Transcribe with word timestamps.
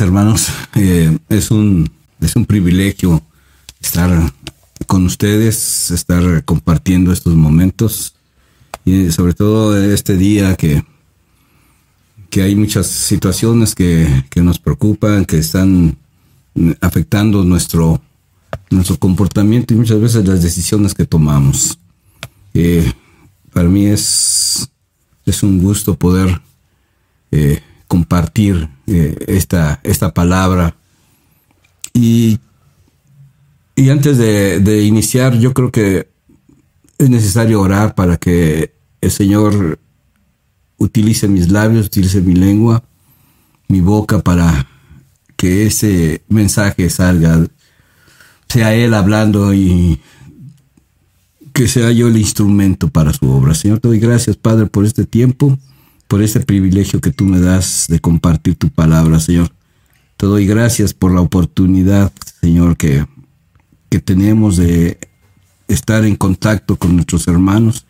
hermanos. 0.00 0.48
Eh, 0.74 1.16
es, 1.28 1.50
un, 1.50 1.90
es 2.20 2.36
un 2.36 2.46
privilegio 2.46 3.22
estar 3.80 4.32
con 4.86 5.04
ustedes, 5.06 5.90
estar 5.90 6.44
compartiendo 6.44 7.12
estos 7.12 7.34
momentos 7.34 8.14
y 8.84 9.10
sobre 9.12 9.34
todo 9.34 9.76
este 9.82 10.16
día 10.16 10.56
que, 10.56 10.84
que 12.30 12.42
hay 12.42 12.54
muchas 12.54 12.86
situaciones 12.86 13.74
que, 13.74 14.24
que 14.30 14.42
nos 14.42 14.58
preocupan, 14.58 15.24
que 15.24 15.38
están 15.38 15.96
afectando 16.80 17.44
nuestro, 17.44 18.00
nuestro 18.70 18.98
comportamiento 18.98 19.74
y 19.74 19.76
muchas 19.76 20.00
veces 20.00 20.26
las 20.26 20.42
decisiones 20.42 20.94
que 20.94 21.04
tomamos. 21.04 21.78
Eh, 22.52 22.92
para 23.52 23.68
mí 23.68 23.86
es, 23.86 24.68
es 25.26 25.42
un 25.42 25.60
gusto 25.60 25.94
poder 25.94 26.40
eh, 27.30 27.60
compartir 27.86 28.68
eh, 28.86 29.16
esta, 29.26 29.80
esta 29.82 30.12
palabra. 30.12 30.76
Y, 31.92 32.38
y 33.76 33.90
antes 33.90 34.18
de, 34.18 34.82
iniciar, 34.84 35.38
yo 35.38 35.52
creo 35.54 35.70
que 35.70 36.08
es 36.98 37.10
necesario 37.10 37.60
orar 37.60 37.94
para 37.94 38.16
que 38.16 38.74
el 39.00 39.10
Señor 39.10 39.78
utilice 40.78 41.28
mis 41.28 41.50
labios, 41.50 41.86
utilice 41.86 42.20
mi 42.20 42.34
lengua, 42.34 42.82
mi 43.68 43.80
boca 43.80 44.20
para 44.20 44.66
que 45.36 45.66
ese 45.66 46.22
mensaje 46.28 46.90
salga, 46.90 47.46
sea 48.48 48.74
Él 48.74 48.94
hablando 48.94 49.52
y 49.52 50.00
que 51.52 51.68
sea 51.68 51.92
yo 51.92 52.08
el 52.08 52.16
instrumento 52.16 52.88
para 52.88 53.12
su 53.12 53.28
obra. 53.30 53.54
Señor, 53.54 53.78
te 53.80 53.88
doy 53.88 54.00
gracias, 54.00 54.36
Padre, 54.36 54.66
por 54.66 54.84
este 54.84 55.04
tiempo 55.04 55.58
por 56.14 56.22
ese 56.22 56.38
privilegio 56.38 57.00
que 57.00 57.10
tú 57.10 57.24
me 57.24 57.40
das 57.40 57.86
de 57.88 57.98
compartir 57.98 58.54
tu 58.54 58.68
palabra, 58.68 59.18
Señor. 59.18 59.50
Te 60.16 60.26
doy 60.26 60.46
gracias 60.46 60.94
por 60.94 61.12
la 61.12 61.20
oportunidad, 61.20 62.12
Señor, 62.40 62.76
que, 62.76 63.04
que 63.88 63.98
tenemos 63.98 64.56
de 64.56 64.96
estar 65.66 66.04
en 66.04 66.14
contacto 66.14 66.76
con 66.76 66.94
nuestros 66.94 67.26
hermanos, 67.26 67.84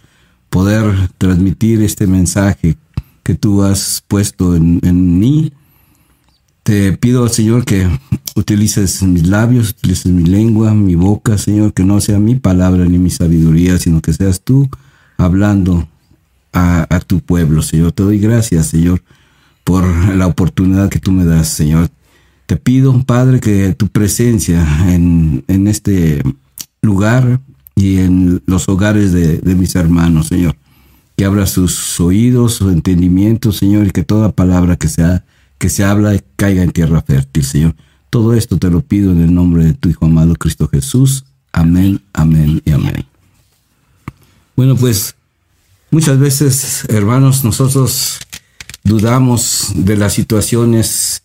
poder 0.49 1.11
transmitir 1.19 1.83
este 1.83 2.07
mensaje 2.07 2.79
que 3.23 3.35
tú 3.35 3.63
has 3.63 4.03
puesto 4.09 4.57
en, 4.57 4.81
en 4.83 5.19
mí. 5.19 5.53
Te 6.63 6.97
pido, 6.97 7.29
Señor, 7.29 7.67
que 7.67 7.87
utilices 8.37 9.03
mis 9.03 9.27
labios, 9.27 9.69
utilices 9.69 10.11
mi 10.11 10.25
lengua, 10.25 10.73
mi 10.73 10.95
boca, 10.95 11.37
Señor, 11.37 11.75
que 11.75 11.85
no 11.85 12.01
sea 12.01 12.19
mi 12.19 12.37
palabra 12.37 12.87
ni 12.87 12.97
mi 12.97 13.11
sabiduría, 13.11 13.77
sino 13.77 14.01
que 14.01 14.15
seas 14.15 14.41
tú 14.41 14.67
hablando 15.19 15.87
a, 16.55 17.01
tu 17.07 17.21
pueblo, 17.21 17.63
Señor. 17.63 17.93
Te 17.93 18.03
doy 18.03 18.19
gracias, 18.19 18.69
Señor, 18.69 19.03
por 19.65 19.85
la 20.15 20.27
oportunidad 20.27 20.89
que 20.89 21.01
tú 21.01 21.13
me 21.13 21.25
das, 21.25 21.49
Señor. 21.49 21.91
Te 22.47 22.57
pido, 22.57 23.03
Padre, 23.03 23.41
que 23.41 23.75
tu 23.75 23.89
presencia 23.89 24.65
en, 24.89 25.45
en 25.49 25.67
este 25.67 26.23
lugar 26.81 27.41
y 27.75 27.99
en 27.99 28.43
los 28.47 28.69
hogares 28.69 29.13
de, 29.13 29.55
mis 29.55 29.75
hermanos, 29.75 30.29
Señor. 30.29 30.57
Que 31.17 31.25
abra 31.25 31.47
sus 31.47 32.01
oídos, 32.01 32.55
su 32.55 32.71
entendimiento, 32.71 33.53
Señor, 33.53 33.87
y 33.87 33.91
que 33.91 34.05
toda 34.05 34.33
palabra 34.33 34.77
que 34.77 34.89
sea 34.89 35.25
que 35.59 35.69
se 35.69 35.85
habla 35.85 36.17
caiga 36.37 36.63
en 36.63 36.73
tierra 36.73 37.03
fértil, 37.03 37.45
Señor. 37.45 37.75
Todo 38.11 38.35
esto 38.35 38.59
te 38.59 38.71
lo 38.71 38.81
pido 38.81 39.13
en 39.13 39.21
el 39.21 39.35
nombre 39.35 39.65
de 39.65 39.75
tu 39.75 39.89
Hijo 39.89 40.07
amado 40.07 40.35
Cristo 40.35 40.69
Jesús. 40.69 41.25
Amén, 41.53 42.01
amén 42.13 42.61
y 42.65 42.71
amén. 42.73 43.07
Bueno, 44.57 44.77
pues 44.77 45.15
Muchas 45.95 46.19
veces, 46.19 46.87
hermanos, 46.89 47.45
nosotros 47.45 48.19
dudamos 48.83 49.71
de 49.77 49.97
las 49.97 50.13
situaciones 50.13 51.23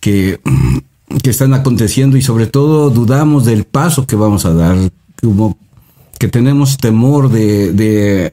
que, 0.00 0.40
que 1.22 1.28
están 1.28 1.52
aconteciendo 1.52 2.16
y 2.16 2.22
sobre 2.22 2.46
todo 2.46 2.88
dudamos 2.88 3.44
del 3.44 3.64
paso 3.64 4.06
que 4.06 4.16
vamos 4.16 4.46
a 4.46 4.54
dar, 4.54 4.78
como 5.20 5.58
que 6.18 6.26
tenemos 6.26 6.78
temor 6.78 7.28
de, 7.28 8.32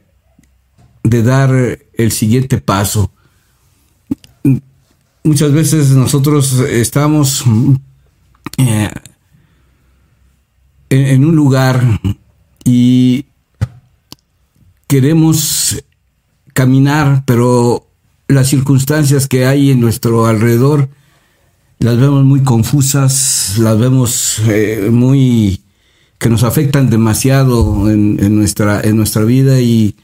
de, 1.04 1.24
dar 1.24 1.52
el 1.94 2.12
siguiente 2.14 2.62
paso. 2.62 3.12
Muchas 5.26 5.52
veces 5.52 5.90
nosotros 5.90 6.54
estamos 6.70 7.44
eh, 8.60 8.92
en, 10.90 11.26
un 11.26 11.36
lugar 11.36 12.00
y 12.64 13.26
queremos 14.88 15.84
caminar, 16.54 17.24
pero 17.26 17.88
las 18.28 18.48
circunstancias 18.48 19.28
que 19.28 19.46
hay 19.46 19.72
en 19.72 19.80
nuestro 19.80 20.26
alrededor 20.26 20.90
las 21.80 21.98
vemos 21.98 22.24
muy 22.24 22.42
confusas, 22.42 23.58
las 23.60 23.78
vemos 23.78 24.40
eh, 24.48 24.90
muy 24.92 25.62
que 26.18 26.30
nos 26.30 26.44
afectan 26.44 26.90
demasiado 26.90 27.92
en, 27.92 28.36
nuestra, 28.36 28.82
en 28.82 28.96
nuestra 28.96 29.24
vida 29.24 29.60
y 29.60 29.96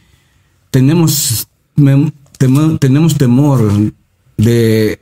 tenemos, 0.69 1.47
tenemos 2.79 3.17
temor 3.17 3.71
de, 4.37 4.99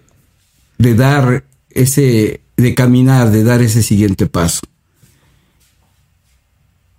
de 0.78 0.96
dar 0.96 1.44
ese, 1.72 2.42
de 2.58 2.76
caminar, 2.76 3.32
de 3.32 3.44
dar 3.44 3.62
ese 3.62 3.82
siguiente 3.82 4.28
paso. 4.28 4.62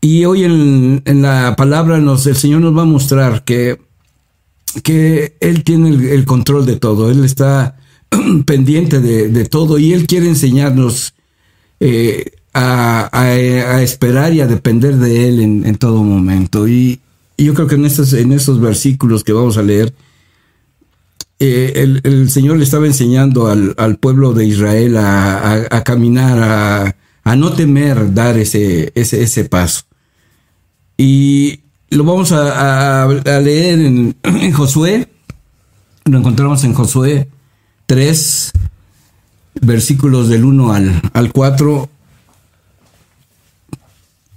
Y 0.01 0.25
hoy 0.25 0.45
en, 0.45 1.03
la 1.23 1.55
palabra 1.57 1.99
nos, 1.99 2.27
el 2.27 2.37
Señor 2.37 2.63
nos 2.63 2.77
va 2.77 2.83
a 2.83 2.87
mostrar 2.87 3.45
que, 3.45 3.79
que 4.83 5.37
Él 5.41 5.63
tiene 5.63 5.91
el, 5.91 6.25
control 6.25 6.65
de 6.65 6.77
todo, 6.77 7.11
Él 7.11 7.23
está 7.23 7.77
pendiente 8.47 9.01
de, 9.01 9.45
todo 9.45 9.79
y 9.79 9.93
Él 9.93 10.07
quiere 10.07 10.27
enseñarnos 10.27 11.13
eh, 11.81 12.33
a, 12.55 13.81
esperar 13.83 14.33
y 14.33 14.41
a 14.41 14.47
depender 14.47 14.97
de 14.97 15.29
Él 15.29 15.41
en, 15.41 15.77
todo 15.77 16.03
momento. 16.03 16.67
Y, 16.67 17.01
yo 17.37 17.55
creo 17.55 17.67
que 17.67 17.75
en 17.75 17.87
estos, 17.87 18.13
en 18.13 18.33
estos 18.33 18.61
versículos 18.61 19.23
que 19.23 19.33
vamos 19.33 19.59
a 19.59 19.63
leer, 19.63 19.95
eh, 21.39 22.01
el, 22.05 22.31
Señor 22.31 22.57
le 22.57 22.65
estaba 22.65 22.87
enseñando 22.87 23.49
al, 23.49 23.99
pueblo 23.99 24.33
de 24.33 24.47
Israel 24.47 24.97
a, 24.97 25.83
caminar, 25.85 26.95
a, 27.25 27.37
no 27.37 27.53
temer 27.53 28.15
dar 28.15 28.39
ese, 28.39 28.93
ese, 28.95 29.23
ese 29.23 29.45
paso. 29.45 29.90
Y 31.03 31.63
lo 31.89 32.05
vamos 32.05 32.31
a, 32.31 33.09
leer 33.41 33.79
en, 34.23 34.53
Josué. 34.53 35.09
Lo 36.05 36.19
encontramos 36.19 36.63
en 36.65 36.75
Josué 36.75 37.31
3, 37.87 38.53
versículos 39.63 40.29
del 40.29 40.45
1 40.45 40.75
al, 40.75 41.01
al 41.15 41.33
4. 41.33 41.89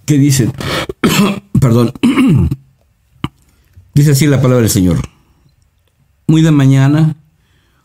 ¿Qué 0.06 0.18
dice? 0.18 0.54
Perdón. 1.60 1.92
dice 3.94 4.12
así 4.12 4.26
la 4.26 4.42
palabra 4.42 4.62
del 4.62 4.70
Señor. 4.70 5.02
Muy 6.28 6.44
de 6.44 6.52
mañana, 6.52 7.18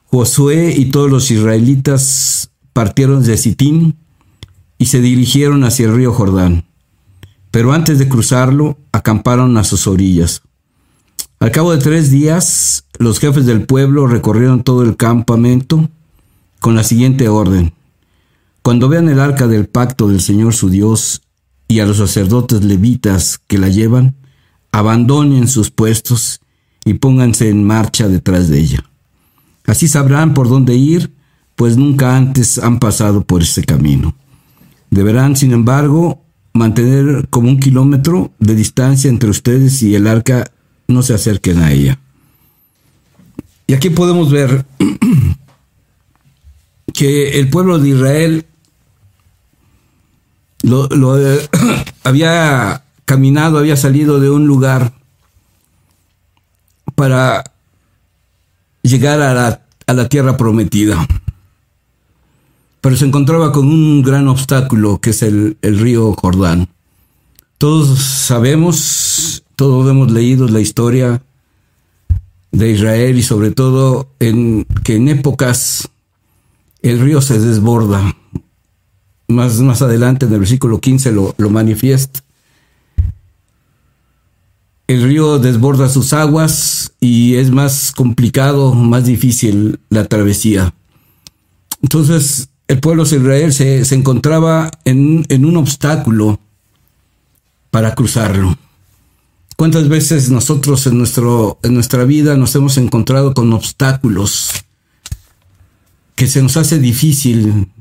Josué 0.04 0.72
y 0.76 0.84
todos 0.92 1.10
los 1.10 1.32
israelitas 1.32 2.52
partieron 2.72 3.24
de 3.24 3.36
Sitín 3.38 3.96
y 4.78 4.86
se 4.86 5.00
dirigieron 5.00 5.64
hacia 5.64 5.86
el 5.86 5.96
río 5.96 6.12
Jordán 6.12 6.67
pero 7.58 7.72
antes 7.72 7.98
de 7.98 8.08
cruzarlo 8.08 8.78
acamparon 8.92 9.56
a 9.56 9.64
sus 9.64 9.88
orillas. 9.88 10.42
Al 11.41 11.50
cabo 11.50 11.72
de 11.72 11.78
tres 11.78 12.08
días, 12.08 12.84
los 13.00 13.19
jefes 13.19 13.46
del 13.46 13.66
pueblo 13.66 14.06
recorrieron 14.06 14.62
todo 14.62 14.84
el 14.84 14.96
campamento 14.96 15.90
con 16.60 16.76
la 16.76 16.84
siguiente 16.84 17.28
orden. 17.28 17.72
Cuando 18.62 18.88
vean 18.88 19.08
el 19.08 19.19
arca 19.19 19.49
del 19.49 19.66
pacto 19.66 20.06
del 20.06 20.20
Señor 20.20 20.55
su 20.55 20.70
Dios 20.70 21.22
y 21.66 21.81
a 21.81 21.87
los 21.87 21.96
sacerdotes 21.96 22.62
levitas 22.62 23.40
que 23.49 23.58
la 23.58 23.69
llevan, 23.69 24.14
abandonen 24.70 25.49
sus 25.49 25.72
puestos 25.72 26.40
y 26.84 26.94
pónganse 26.94 27.49
en 27.49 27.64
marcha 27.64 28.06
detrás 28.06 28.49
de 28.49 28.60
ella. 28.60 28.84
Así 29.66 29.88
sabrán 29.88 30.32
por 30.32 30.49
dónde 30.49 30.76
ir, 30.76 31.12
pues 31.56 31.76
nunca 31.76 32.16
antes 32.16 32.58
han 32.58 32.78
pasado 32.78 33.25
por 33.25 33.43
ese 33.43 33.64
camino. 33.64 34.14
Deberán, 34.90 35.34
sin 35.34 35.50
embargo, 35.50 36.22
mantener 36.52 37.28
como 37.28 37.48
un 37.48 37.60
kilómetro 37.60 38.32
de 38.38 38.54
distancia 38.54 39.08
entre 39.08 39.30
ustedes 39.30 39.82
y 39.82 39.94
el 39.94 40.06
arca, 40.06 40.50
no 40.86 41.02
se 41.02 41.14
acerquen 41.14 41.58
a 41.58 41.72
ella. 41.72 41.98
Y 43.66 43.74
aquí 43.74 43.90
podemos 43.90 44.30
ver 44.30 44.64
que 46.92 47.38
el 47.38 47.50
pueblo 47.50 47.78
de 47.78 47.88
Israel 47.90 48.46
lo, 50.62 50.88
había 52.04 52.82
caminado, 53.04 53.58
había 53.58 53.76
salido 53.76 54.20
de 54.20 54.30
un 54.30 54.46
lugar 54.46 54.92
para 56.94 57.44
llegar 58.82 59.20
a 59.20 59.34
la, 59.34 59.62
a 59.86 59.92
la 59.92 60.08
tierra 60.08 60.36
prometida 60.36 61.06
pero 62.80 62.96
se 62.96 63.06
encontraba 63.06 63.52
con 63.52 63.66
un 63.66 64.02
gran 64.02 64.28
obstáculo 64.28 65.00
que 65.00 65.10
es 65.10 65.22
el, 65.22 65.56
río 65.62 66.12
Jordán. 66.14 66.69
Todos 67.58 67.98
sabemos, 67.98 69.42
todos 69.56 69.90
hemos 69.90 70.10
leído 70.12 70.46
la 70.48 70.60
historia 70.60 71.22
de 72.52 72.70
Israel 72.70 73.19
y 73.19 73.22
sobre 73.22 73.50
todo 73.50 74.08
en 74.20 74.64
que 74.84 74.96
en 74.96 75.08
épocas 75.08 75.88
el 76.82 77.00
río 77.00 77.20
se 77.20 77.38
desborda. 77.38 78.16
Más, 79.26 79.60
más 79.60 79.82
adelante 79.82 80.24
en 80.24 80.32
el 80.32 80.38
versículo 80.38 80.81
15 80.81 81.12
lo, 81.12 81.34
lo 81.36 81.50
manifiesta. 81.50 82.20
El 84.86 85.02
río 85.02 85.38
desborda 85.38 85.90
sus 85.90 86.14
aguas 86.14 86.92
y 86.98 87.34
es 87.34 87.50
más 87.50 87.92
complicado, 87.92 88.72
más 88.72 89.04
difícil 89.04 89.81
la 89.90 90.06
travesía. 90.06 90.72
Entonces, 91.82 92.48
el 92.69 92.81
pueblo 92.81 93.05
de 93.05 93.17
Israel 93.17 93.53
se, 93.53 93.85
se 93.85 93.94
encontraba 93.94 94.70
en, 94.85 95.25
en, 95.29 95.44
un 95.47 95.56
obstáculo 95.56 96.38
para 97.70 97.94
cruzarlo. 97.94 98.56
¿Cuántas 99.56 99.88
veces 99.88 100.31
nosotros 100.31 100.87
en, 100.87 100.99
nuestro, 100.99 101.59
en 101.62 101.75
nuestra 101.75 102.05
vida 102.05 102.37
nos 102.37 102.55
hemos 102.55 102.76
encontrado 102.76 103.35
con 103.35 103.53
obstáculos 103.53 104.50
que 106.15 106.29
se 106.29 106.43
nos 106.43 106.56
hace 106.56 106.79
difícil 106.79 107.73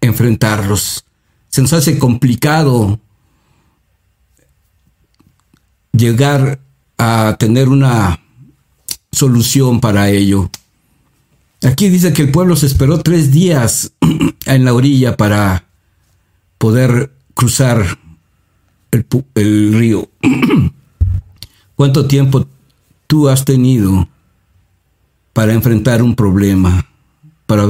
enfrentarlos? 0.00 1.04
Se 1.48 1.60
nos 1.60 1.72
hace 1.72 1.98
complicado 1.98 3.00
llegar 5.92 6.60
a 6.96 7.36
tener 7.38 7.68
una 7.68 8.20
solución 9.10 9.80
para 9.80 10.10
ello. 10.10 10.48
Aquí 11.62 11.88
dice 11.90 12.12
que 12.12 12.22
el 12.22 12.30
pueblo 12.30 12.56
se 12.56 12.66
esperó 12.66 13.00
tres 13.00 13.30
días 13.32 13.92
en 14.46 14.64
la 14.64 14.72
orilla 14.72 15.16
para 15.16 15.66
poder 16.56 17.12
cruzar 17.34 17.98
el, 18.90 19.06
el 19.34 19.74
río. 19.74 20.08
¿Cuánto 21.76 22.06
tiempo 22.06 22.46
tú 23.06 23.28
has 23.28 23.44
tenido 23.44 24.08
para 25.32 25.52
enfrentar 25.52 26.02
un 26.02 26.14
problema, 26.14 26.86
para, 27.46 27.66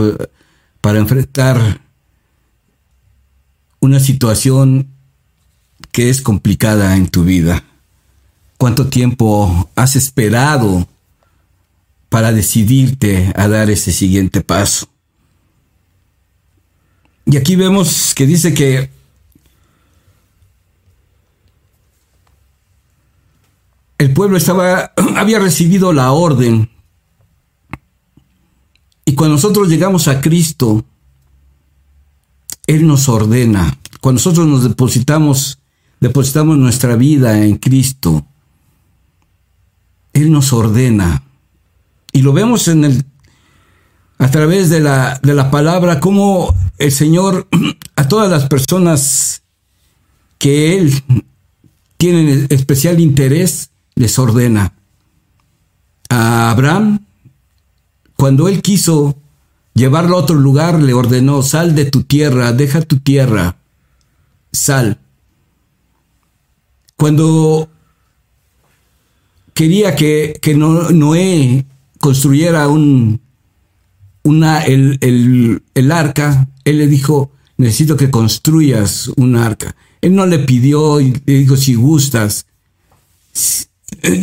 para 0.81 0.99
enfrentar 0.99 1.81
una 3.81 3.99
situación 3.99 4.89
que 5.91 6.11
es 6.11 6.23
complicada 6.23 6.97
en 6.97 7.09
tu 7.09 7.25
vida? 7.25 7.65
¿Cuánto 8.57 8.89
tiempo 8.89 9.71
has 9.75 9.97
esperado 9.97 10.87
para 12.11 12.33
decidirte 12.33 13.33
a 13.37 13.49
dar 13.49 13.71
ese 13.71 13.93
siguiente 13.93 14.43
paso. 14.43 14.89
Y 17.25 17.37
aquí 17.37 17.55
vemos 17.55 18.13
que 18.15 18.27
dice 18.27 18.53
que 18.53 18.91
el 23.99 24.13
pueblo 24.13 24.37
estaba 24.37 24.93
había 25.17 25.39
recibido 25.39 25.93
la 25.93 26.11
orden 26.11 26.69
y 29.05 29.15
cuando 29.15 29.37
nosotros 29.37 29.69
llegamos 29.69 30.09
a 30.09 30.21
Cristo 30.21 30.85
él 32.67 32.87
nos 32.87 33.09
ordena. 33.09 33.79
Cuando 34.01 34.19
nosotros 34.19 34.49
nos 34.49 34.65
depositamos 34.65 35.61
depositamos 36.01 36.59
nuestra 36.59 36.97
vida 36.97 37.45
en 37.45 37.59
Cristo 37.59 38.27
él 40.13 40.33
nos 40.33 40.53
ordena. 40.53 41.30
Y 42.13 42.23
lo 42.23 42.33
vemos 42.33 42.69
en 42.69 42.85
el, 42.85 43.05
a 44.19 44.31
través 44.31 44.69
de 44.69 44.81
la, 44.81 45.19
de 45.23 45.35
la 45.35 45.51
palabra, 45.51 46.01
cómo 46.01 46.55
el 46.79 46.93
Señor 46.93 47.49
a 47.97 48.09
todas 48.09 48.31
las 48.31 48.47
personas 48.49 49.43
que 50.39 50.77
Él 50.77 51.05
tiene 51.97 52.47
especial 52.49 52.99
interés, 52.99 53.71
les 53.95 54.19
ordena. 54.19 54.75
A 56.09 56.51
Abraham, 56.51 57.07
cuando 58.17 58.49
Él 58.49 58.63
quiso 58.63 59.17
llevarlo 59.75 60.17
a 60.17 60.21
otro 60.21 60.37
lugar, 60.37 60.81
le 60.81 60.95
ordenó, 60.95 61.43
sal 61.43 61.75
de 61.75 61.85
tu 61.85 62.03
tierra, 62.03 62.53
deja 62.53 62.83
tu 62.83 62.99
tierra, 62.99 63.57
sal. 64.53 64.99
Cuando 66.97 67.69
quería 69.55 69.95
que, 69.95 70.39
que 70.41 70.55
Noé 70.55 71.67
construyera 72.01 72.69
un, 72.69 73.21
una, 74.23 74.63
el, 74.65 74.99
el, 75.01 75.63
el, 75.75 75.93
arca, 75.93 76.49
él 76.65 76.79
le 76.79 76.87
dijo, 76.87 77.33
necesito 77.57 77.97
que 77.97 78.11
construyas 78.11 79.09
un 79.17 79.37
arca. 79.37 79.77
Él 80.01 80.15
no 80.15 80.27
le 80.27 80.41
pidió 80.41 81.01
y 81.01 81.13
le 81.27 81.35
dijo, 81.35 81.57
si 81.57 81.75
gustas, 81.75 82.47
si, 83.33 83.67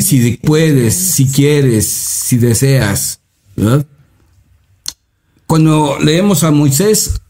si 0.02 0.38
puedes, 0.44 0.96
si 0.96 1.28
quieres, 1.28 1.88
si 1.88 2.38
deseas. 2.38 3.20
¿verdad? 3.56 3.86
Cuando 5.46 5.98
leemos 6.00 6.44
a 6.44 6.52
Moisés, 6.52 7.22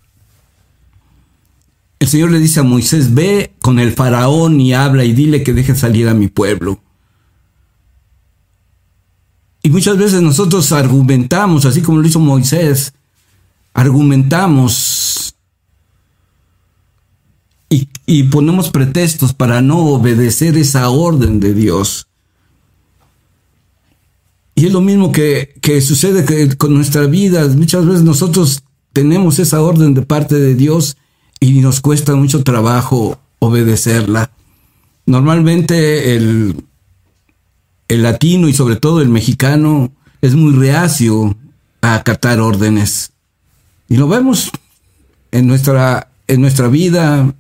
el 1.99 2.07
Señor 2.07 2.31
le 2.31 2.39
dice 2.39 2.61
a 2.61 2.63
Moisés, 2.63 3.13
ve 3.13 3.53
con 3.61 3.79
el 3.79 3.91
faraón 3.91 4.61
y 4.61 4.73
habla 4.73 5.03
y 5.03 5.13
dile 5.13 5.43
que 5.43 5.53
deje 5.53 5.75
salir 5.75 6.07
a 6.07 6.13
mi 6.13 6.27
pueblo. 6.27 6.81
Y 9.67 9.69
muchas 9.69 9.97
veces 9.97 10.21
nosotros 10.21 10.71
argumentamos, 10.71 11.65
así 11.65 11.81
como 11.81 11.99
lo 11.99 12.07
hizo 12.07 12.21
Moisés, 12.21 12.93
argumentamos 13.73 15.35
y, 17.69 17.89
y, 18.05 18.23
ponemos 18.23 18.69
pretextos 18.69 19.33
para 19.33 19.61
no 19.61 19.79
obedecer 19.79 20.57
esa 20.57 20.89
orden 20.89 21.41
de 21.41 21.53
Dios. 21.53 22.07
Y 24.55 24.67
es 24.67 24.71
lo 24.71 24.79
mismo 24.79 25.11
que, 25.11 25.59
que 25.61 25.81
sucede 25.81 26.23
que 26.23 26.55
con 26.55 26.73
nuestra 26.73 27.05
vida. 27.05 27.45
Muchas 27.49 27.85
veces 27.85 28.03
nosotros 28.03 28.63
tenemos 28.93 29.37
esa 29.37 29.61
orden 29.61 29.93
de 29.93 30.03
parte 30.03 30.35
de 30.35 30.55
Dios 30.55 30.95
y 31.41 31.59
nos 31.59 31.81
cuesta 31.81 32.15
mucho 32.15 32.41
trabajo 32.41 33.19
obedecerla. 33.39 34.31
Normalmente 35.05 36.15
el, 36.15 36.55
el 37.87 38.03
latino 38.03 38.47
y 38.47 38.53
sobre 38.53 38.75
todo 38.75 39.01
el 39.01 39.09
mexicano 39.09 39.91
es 40.21 40.35
muy 40.35 40.53
reacio 40.53 41.35
a 41.81 41.95
acatar 41.95 42.39
órdenes. 42.39 43.11
Y 43.87 43.97
lo 43.97 44.07
vemos 44.07 44.51
en 45.31 45.47
nuestra, 45.47 46.09
en 46.27 46.41
nuestra 46.41 46.67
vida, 46.67 47.33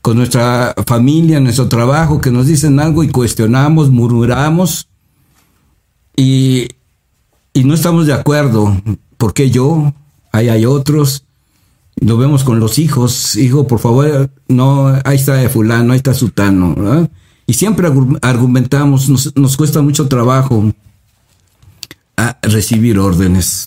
con 0.00 0.16
nuestra 0.16 0.74
familia, 0.86 1.38
en 1.38 1.44
nuestro 1.44 1.68
trabajo, 1.68 2.20
que 2.20 2.30
nos 2.30 2.46
dicen 2.46 2.80
algo 2.80 3.02
y 3.02 3.08
cuestionamos, 3.08 3.90
murmuramos 3.90 4.88
y, 6.16 6.68
y 7.52 7.64
no 7.64 7.74
estamos 7.74 8.06
de 8.06 8.14
acuerdo. 8.14 8.80
¿Por 9.16 9.34
qué 9.34 9.50
yo? 9.50 9.92
Ahí 10.32 10.48
hay 10.48 10.64
otros. 10.64 11.24
Lo 12.00 12.16
vemos 12.16 12.44
con 12.44 12.60
los 12.60 12.78
hijos. 12.78 13.36
Hijo, 13.36 13.66
por 13.66 13.80
favor, 13.80 14.30
no, 14.46 14.88
ahí 15.04 15.16
está 15.16 15.48
fulano, 15.48 15.92
ahí 15.92 15.98
está 15.98 16.14
sutano. 16.14 16.74
¿verdad? 16.74 17.10
Y 17.48 17.54
siempre 17.54 17.90
argumentamos, 18.20 19.08
nos, 19.34 19.56
cuesta 19.56 19.80
mucho 19.80 20.06
trabajo 20.06 20.70
a 22.18 22.38
recibir 22.42 22.98
órdenes, 22.98 23.64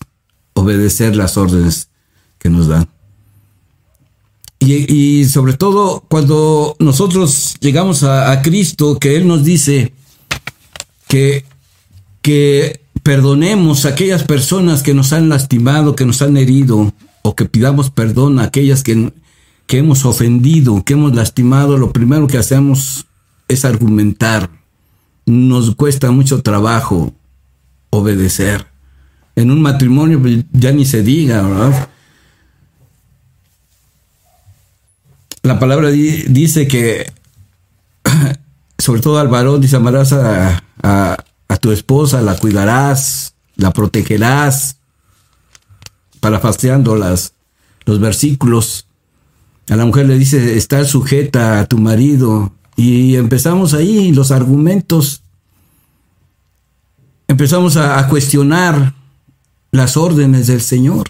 obedecer 0.53 1.15
las 1.15 1.35
órdenes 1.35 1.89
que 2.37 2.51
nos 2.51 2.67
dan. 2.67 2.87
Y, 4.59 5.25
sobre 5.25 5.53
todo 5.53 6.05
cuando 6.07 6.75
nosotros 6.77 7.55
llegamos 7.59 8.03
a, 8.03 8.31
a, 8.31 8.43
Cristo, 8.43 8.99
que 8.99 9.15
Él 9.15 9.27
nos 9.27 9.43
dice 9.43 9.93
que, 11.07 11.43
que 12.21 12.81
perdonemos 13.01 13.85
a 13.85 13.89
aquellas 13.89 14.23
personas 14.25 14.83
que 14.83 14.93
nos 14.93 15.11
han 15.11 15.27
lastimado, 15.27 15.95
que 15.95 16.05
nos 16.05 16.21
han 16.21 16.37
herido, 16.37 16.93
o 17.23 17.35
que 17.35 17.45
pidamos 17.45 17.89
perdón 17.89 18.37
a 18.37 18.43
aquellas 18.43 18.83
que, 18.83 19.11
que 19.65 19.79
hemos 19.79 20.05
ofendido, 20.05 20.83
que 20.85 20.93
hemos 20.93 21.15
lastimado, 21.15 21.79
lo 21.79 21.91
primero 21.91 22.27
que 22.27 22.37
hacemos 22.37 23.07
es 23.51 23.65
argumentar. 23.65 24.49
Nos 25.25 25.75
cuesta 25.75 26.11
mucho 26.11 26.41
trabajo 26.41 27.13
obedecer. 27.89 28.67
En 29.35 29.51
un 29.51 29.61
matrimonio 29.61 30.21
pues, 30.21 30.43
ya 30.51 30.71
ni 30.71 30.85
se 30.85 31.03
diga, 31.03 31.41
¿verdad? 31.41 31.89
La 35.43 35.59
palabra 35.59 35.89
dice 35.89 36.67
que, 36.67 37.11
sobre 38.77 39.01
todo 39.01 39.19
al 39.19 39.27
varón, 39.27 39.61
dice, 39.61 39.75
amarás 39.75 40.13
a, 40.13 40.63
a 40.81 41.57
tu 41.57 41.71
esposa, 41.71 42.21
la 42.21 42.37
cuidarás, 42.37 43.35
la 43.55 43.71
protegerás, 43.71 44.77
parafasteando 46.21 46.95
los 46.95 47.99
versículos. 47.99 48.87
A 49.69 49.75
la 49.75 49.85
mujer 49.85 50.07
le 50.07 50.17
dice, 50.17 50.57
estar 50.57 50.85
sujeta 50.85 51.59
a 51.59 51.65
tu 51.65 51.77
marido, 51.77 52.53
y 52.75 53.15
empezamos 53.15 53.73
ahí 53.73 54.11
los 54.11 54.31
argumentos, 54.31 55.21
empezamos 57.27 57.77
a, 57.77 58.07
cuestionar 58.07 58.93
las 59.71 59.97
órdenes 59.97 60.47
del 60.47 60.61
Señor. 60.61 61.07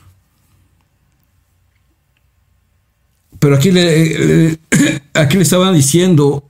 Pero 3.40 3.56
aquí 3.56 3.72
le, 3.72 4.60
aquí 5.14 5.38
le 5.38 5.44
estaban 5.44 5.74
diciendo, 5.74 6.44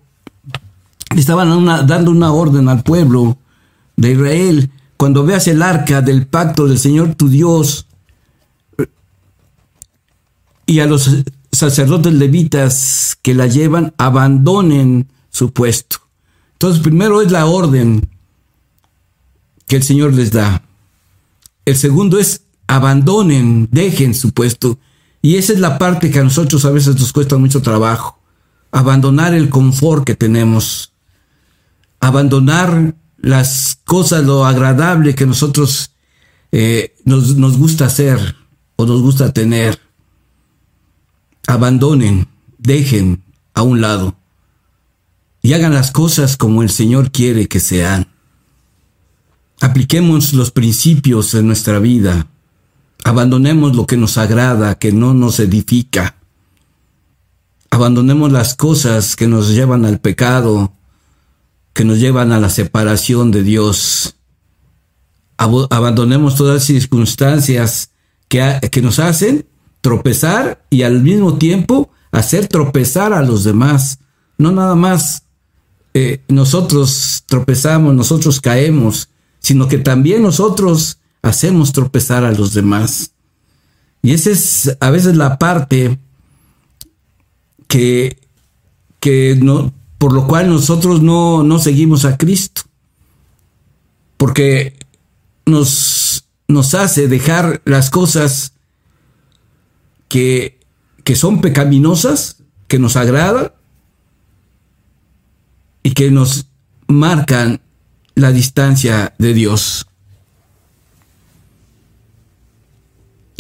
le 1.14 1.22
estaban 1.22 1.66
dando 1.88 2.12
una 2.12 2.32
orden 2.32 2.68
al 2.68 2.84
pueblo 2.84 3.38
de 3.96 4.12
Israel. 4.12 4.72
Cuando 4.98 5.24
veas 5.24 5.48
el 5.48 5.62
arca 5.62 6.02
del 6.02 6.28
pacto 6.28 6.68
del 6.68 6.80
Señor 6.80 7.16
tu 7.16 7.30
Dios, 7.30 7.88
y 10.66 10.80
a 10.80 10.86
los 10.86 11.10
sacerdotes 11.52 12.14
levitas 12.14 13.18
que 13.22 13.34
la 13.34 13.48
llevan 13.48 13.94
abandonen 13.98 15.12
su 15.30 15.52
puesto. 15.54 15.98
Entonces, 16.54 16.82
primero 16.82 17.22
es 17.22 17.32
la 17.32 17.46
orden 17.46 18.10
que 19.68 19.78
el 19.78 19.84
Señor 19.84 20.14
les 20.14 20.32
da. 20.32 20.64
El 21.66 21.76
segundo 21.76 22.20
es 22.20 22.44
abandonen, 22.68 23.68
dejen 23.72 24.14
su 24.14 24.32
puesto. 24.32 24.80
Y 25.22 25.36
esa 25.36 25.54
es 25.54 25.60
la 25.60 25.78
parte 25.78 26.10
que 26.10 26.20
a 26.20 26.24
nosotros 26.24 26.66
a 26.66 26.72
veces 26.72 27.00
nos 27.00 27.14
cuesta 27.14 27.38
mucho 27.38 27.62
trabajo. 27.62 28.20
Abandonar 28.72 29.34
el 29.34 29.50
confort 29.50 30.06
que 30.06 30.16
tenemos. 30.16 30.94
Abandonar 32.00 32.96
las 33.18 33.80
cosas, 33.86 34.24
lo 34.24 34.46
agradable 34.46 35.16
que 35.16 35.26
nosotros 35.26 35.92
eh, 36.52 36.96
nos, 37.06 37.36
nos 37.36 37.58
gusta 37.58 37.86
hacer 37.86 38.36
o 38.76 38.86
nos 38.86 39.02
gusta 39.02 39.32
tener. 39.32 39.80
Abandonen, 41.48 42.28
dejen 42.58 43.24
a 43.54 43.62
un 43.64 43.82
lado 43.82 44.16
y 45.42 45.54
hagan 45.54 45.74
las 45.74 45.92
cosas 45.92 46.38
como 46.38 46.62
el 46.62 46.70
Señor 46.70 47.12
quiere 47.12 47.48
que 47.48 47.60
sean. 47.60 48.08
Apliquemos 49.60 50.34
los 50.34 50.52
principios 50.52 51.34
en 51.34 51.48
nuestra 51.48 51.80
vida. 51.80 52.28
Abandonemos 53.04 53.76
lo 53.76 53.86
que 53.88 53.98
nos 53.98 54.18
agrada, 54.18 54.76
que 54.76 54.92
no 54.92 55.14
nos 55.14 55.40
edifica. 55.40 56.16
Abandonemos 57.72 58.32
las 58.32 58.56
cosas 58.56 59.16
que 59.16 59.28
nos 59.28 59.50
llevan 59.50 59.86
al 59.86 60.00
pecado, 60.00 60.74
que 61.74 61.86
nos 61.86 62.00
llevan 62.00 62.32
a 62.32 62.40
la 62.40 62.50
separación 62.50 63.32
de 63.32 63.44
Dios. 63.44 64.16
Abandonemos 65.38 66.36
todas 66.36 66.56
las 66.56 66.64
circunstancias 66.66 67.92
que, 68.28 68.60
que 68.72 68.82
nos 68.82 69.00
hacen 69.00 69.48
tropezar 69.82 70.64
y 70.70 70.84
al 70.84 71.02
mismo 71.02 71.38
tiempo 71.38 71.90
hacer 72.12 72.48
tropezar 72.48 73.14
a 73.14 73.22
los 73.22 73.44
demás. 73.44 74.00
No 74.38 74.52
nada 74.52 74.76
más 74.76 75.24
eh, 75.94 76.24
nosotros 76.28 77.24
tropezamos, 77.26 77.94
nosotros 77.94 78.40
caemos, 78.40 79.10
sino 79.40 79.68
que 79.68 79.78
también 79.78 80.22
nosotros 80.22 81.00
hacemos 81.22 81.74
tropezar 81.74 82.24
a 82.24 82.32
los 82.32 82.54
demás. 82.54 83.12
Y 84.02 84.14
esa 84.14 84.32
es 84.32 84.78
a 84.80 84.90
veces 84.90 85.16
la 85.16 85.38
parte 85.38 86.00
que, 87.68 88.20
que 89.00 89.38
no, 89.42 89.74
por 89.98 90.14
lo 90.14 90.28
cual 90.28 90.50
nosotros 90.50 91.02
no, 91.02 91.44
no 91.44 91.60
seguimos 91.60 92.06
a 92.06 92.18
Cristo. 92.18 92.64
Porque 94.18 94.78
nos, 95.46 96.26
nos 96.48 96.74
hace 96.74 97.08
dejar 97.08 97.62
las 97.66 97.90
cosas 97.90 98.54
que, 100.12 100.60
que 101.06 101.16
son 101.16 101.40
pecaminosas, 101.40 102.44
que 102.68 102.80
nos 102.80 102.98
agradan, 102.98 103.54
y 105.84 105.92
que 105.92 106.12
nos 106.12 106.48
marcan 106.88 107.62
la 108.16 108.34
distancia 108.34 109.16
de 109.18 109.34
Dios. 109.34 109.88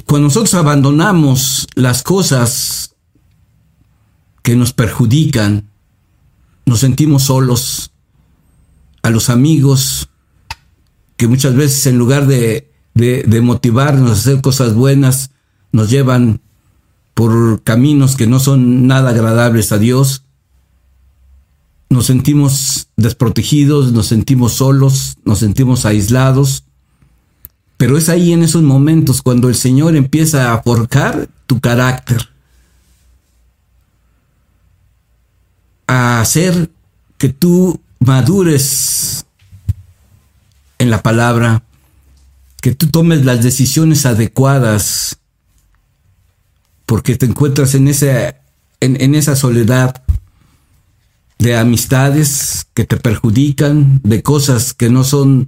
Cuando 0.05 0.29
nosotros 0.29 0.53
abandonamos 0.53 1.67
las 1.75 2.03
cosas 2.03 2.95
que 4.41 4.55
nos 4.55 4.71
perjudican, 4.71 5.69
nos 6.65 6.79
sentimos 6.79 7.23
solos, 7.23 7.91
a 9.03 9.09
los 9.09 9.29
amigos, 9.29 10.07
que 11.17 11.27
muchas 11.27 11.53
veces 11.53 11.85
en 11.87 11.97
lugar 11.97 12.27
de, 12.27 12.71
de, 12.93 13.41
motivarnos 13.41 14.09
a 14.09 14.13
hacer 14.13 14.41
cosas 14.41 14.73
buenas, 14.73 15.31
nos 15.73 15.89
llevan 15.89 16.39
por 17.13 17.63
caminos 17.63 18.15
que 18.15 18.27
no 18.27 18.39
son 18.39 18.88
nada 18.88 19.10
agradables 19.12 19.72
a 19.72 19.77
Dios, 19.77 20.24
nos 21.91 22.06
sentimos 22.06 22.88
desprotegidos, 22.96 23.91
nos 23.91 24.08
sentimos 24.08 24.53
solos, 24.53 25.18
nos 25.25 25.39
sentimos 25.39 25.86
aislados. 25.86 26.63
Pero 27.77 27.98
es 27.98 28.08
ahí 28.08 28.32
en 28.32 28.44
esos 28.44 28.62
momentos 28.63 29.22
cuando 29.22 29.50
el 29.50 29.56
Señor 29.56 29.96
empieza 29.96 30.53
a 30.53 30.62
forjar 30.62 31.27
tu 31.48 31.60
carácter, 31.60 32.30
a 35.88 36.22
hacer 36.22 36.72
que 37.18 37.30
tú 37.30 37.82
madures 38.00 39.25
en 40.80 40.89
la 40.89 41.03
palabra, 41.03 41.63
que 42.62 42.74
tú 42.74 42.88
tomes 42.88 43.25
las 43.25 43.44
decisiones 43.44 44.06
adecuadas, 44.06 45.20
porque 46.91 47.15
te 47.15 47.25
encuentras 47.25 47.74
en, 47.74 47.88
esa, 47.88 48.36
en 48.81 49.15
esa 49.15 49.38
soledad, 49.38 50.03
de 51.39 51.55
amistades 51.55 52.67
que 52.74 52.83
te 52.83 52.98
perjudican, 52.98 54.01
de 54.03 54.21
cosas 54.21 54.74
que 54.74 54.89
no 54.89 55.05
son 55.05 55.48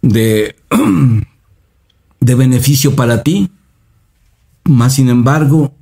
de, 0.00 0.54
de 2.20 2.34
beneficio 2.36 2.94
para 2.94 3.24
ti. 3.24 3.50
Más 4.62 4.94
sin 4.94 5.08
embargo, 5.08 5.74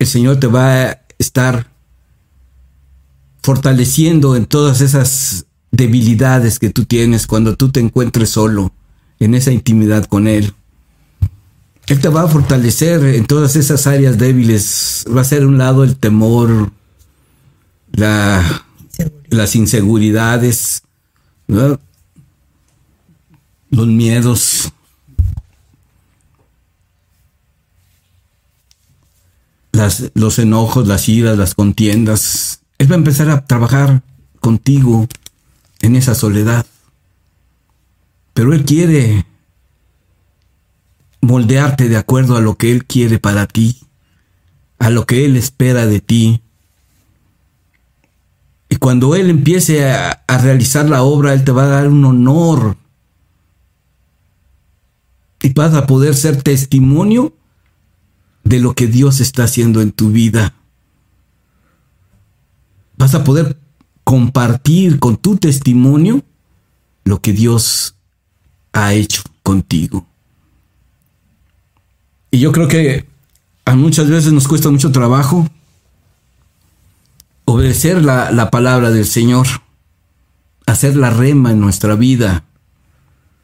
el 0.00 0.08
Señor 0.08 0.40
te 0.40 0.48
va 0.48 0.82
a 0.82 1.00
estar 1.16 1.70
fortaleciendo 3.40 4.34
en 4.34 4.46
todas 4.46 4.80
esas 4.80 5.46
debilidades 5.70 6.58
que 6.58 6.70
tú 6.70 6.86
tienes 6.86 7.28
cuando 7.28 7.54
tú 7.54 7.70
te 7.70 7.78
encuentres 7.78 8.30
solo 8.30 8.72
en 9.20 9.36
esa 9.36 9.52
intimidad 9.52 10.06
con 10.06 10.26
Él. 10.26 10.54
Él 11.86 12.00
te 12.00 12.08
va 12.08 12.22
a 12.22 12.28
fortalecer 12.28 13.04
en 13.04 13.26
todas 13.26 13.56
esas 13.56 13.86
áreas 13.86 14.18
débiles. 14.18 15.04
Va 15.14 15.20
a 15.20 15.24
ser 15.24 15.44
un 15.46 15.58
lado 15.58 15.84
el 15.84 15.96
temor, 15.96 16.70
la 17.92 18.64
las 19.34 19.56
inseguridades, 19.56 20.82
los 21.46 21.78
miedos. 23.70 24.72
Las, 29.72 30.12
los 30.14 30.38
enojos, 30.38 30.86
las 30.86 31.08
iras, 31.08 31.36
las 31.36 31.56
contiendas. 31.56 32.60
Él 32.78 32.90
va 32.90 32.94
a 32.94 32.98
empezar 32.98 33.28
a 33.28 33.44
trabajar 33.44 34.02
contigo 34.40 35.08
en 35.80 35.96
esa 35.96 36.14
soledad. 36.14 36.64
Pero 38.34 38.52
Él 38.52 38.64
quiere 38.64 39.26
moldearte 41.24 41.88
de 41.88 41.96
acuerdo 41.96 42.36
a 42.36 42.40
lo 42.40 42.56
que 42.56 42.70
Él 42.70 42.84
quiere 42.84 43.18
para 43.18 43.46
ti, 43.46 43.80
a 44.78 44.90
lo 44.90 45.06
que 45.06 45.24
Él 45.24 45.36
espera 45.36 45.86
de 45.86 46.00
ti, 46.00 46.44
y 48.74 48.76
cuando 48.76 49.14
Él 49.14 49.30
empiece 49.30 49.88
a, 49.88 50.20
realizar 50.26 50.88
la 50.88 51.04
obra, 51.04 51.32
Él 51.32 51.44
te 51.44 51.52
va 51.52 51.62
a 51.62 51.68
dar 51.68 51.88
un 51.88 52.04
honor. 52.04 52.76
Y 55.42 55.52
vas 55.52 55.74
a 55.74 55.86
poder 55.86 56.16
ser 56.16 56.42
testimonio 56.42 57.36
de 58.42 58.58
lo 58.58 58.74
que 58.74 58.88
Dios 58.88 59.20
está 59.20 59.44
haciendo 59.44 59.80
en 59.80 59.92
tu 59.92 60.10
vida. 60.10 60.54
Vas 62.96 63.14
a 63.14 63.22
poder 63.22 63.58
compartir 64.02 64.98
con 64.98 65.18
tu 65.18 65.36
testimonio 65.36 66.24
lo 67.04 67.20
que 67.20 67.32
Dios 67.32 67.94
ha 68.72 68.92
hecho 68.94 69.22
contigo. 69.44 70.04
Y 72.34 72.40
yo 72.40 72.50
creo 72.50 72.66
que 72.66 73.06
a 73.64 73.76
muchas 73.76 74.10
veces 74.10 74.32
nos 74.32 74.48
cuesta 74.48 74.68
mucho 74.68 74.90
trabajo 74.90 75.48
obedecer 77.44 78.02
la, 78.02 78.50
palabra 78.50 78.90
del 78.90 79.06
Señor, 79.06 79.46
hacer 80.66 80.96
la 80.96 81.10
rema 81.10 81.52
en 81.52 81.60
nuestra 81.60 81.94
vida. 81.94 82.42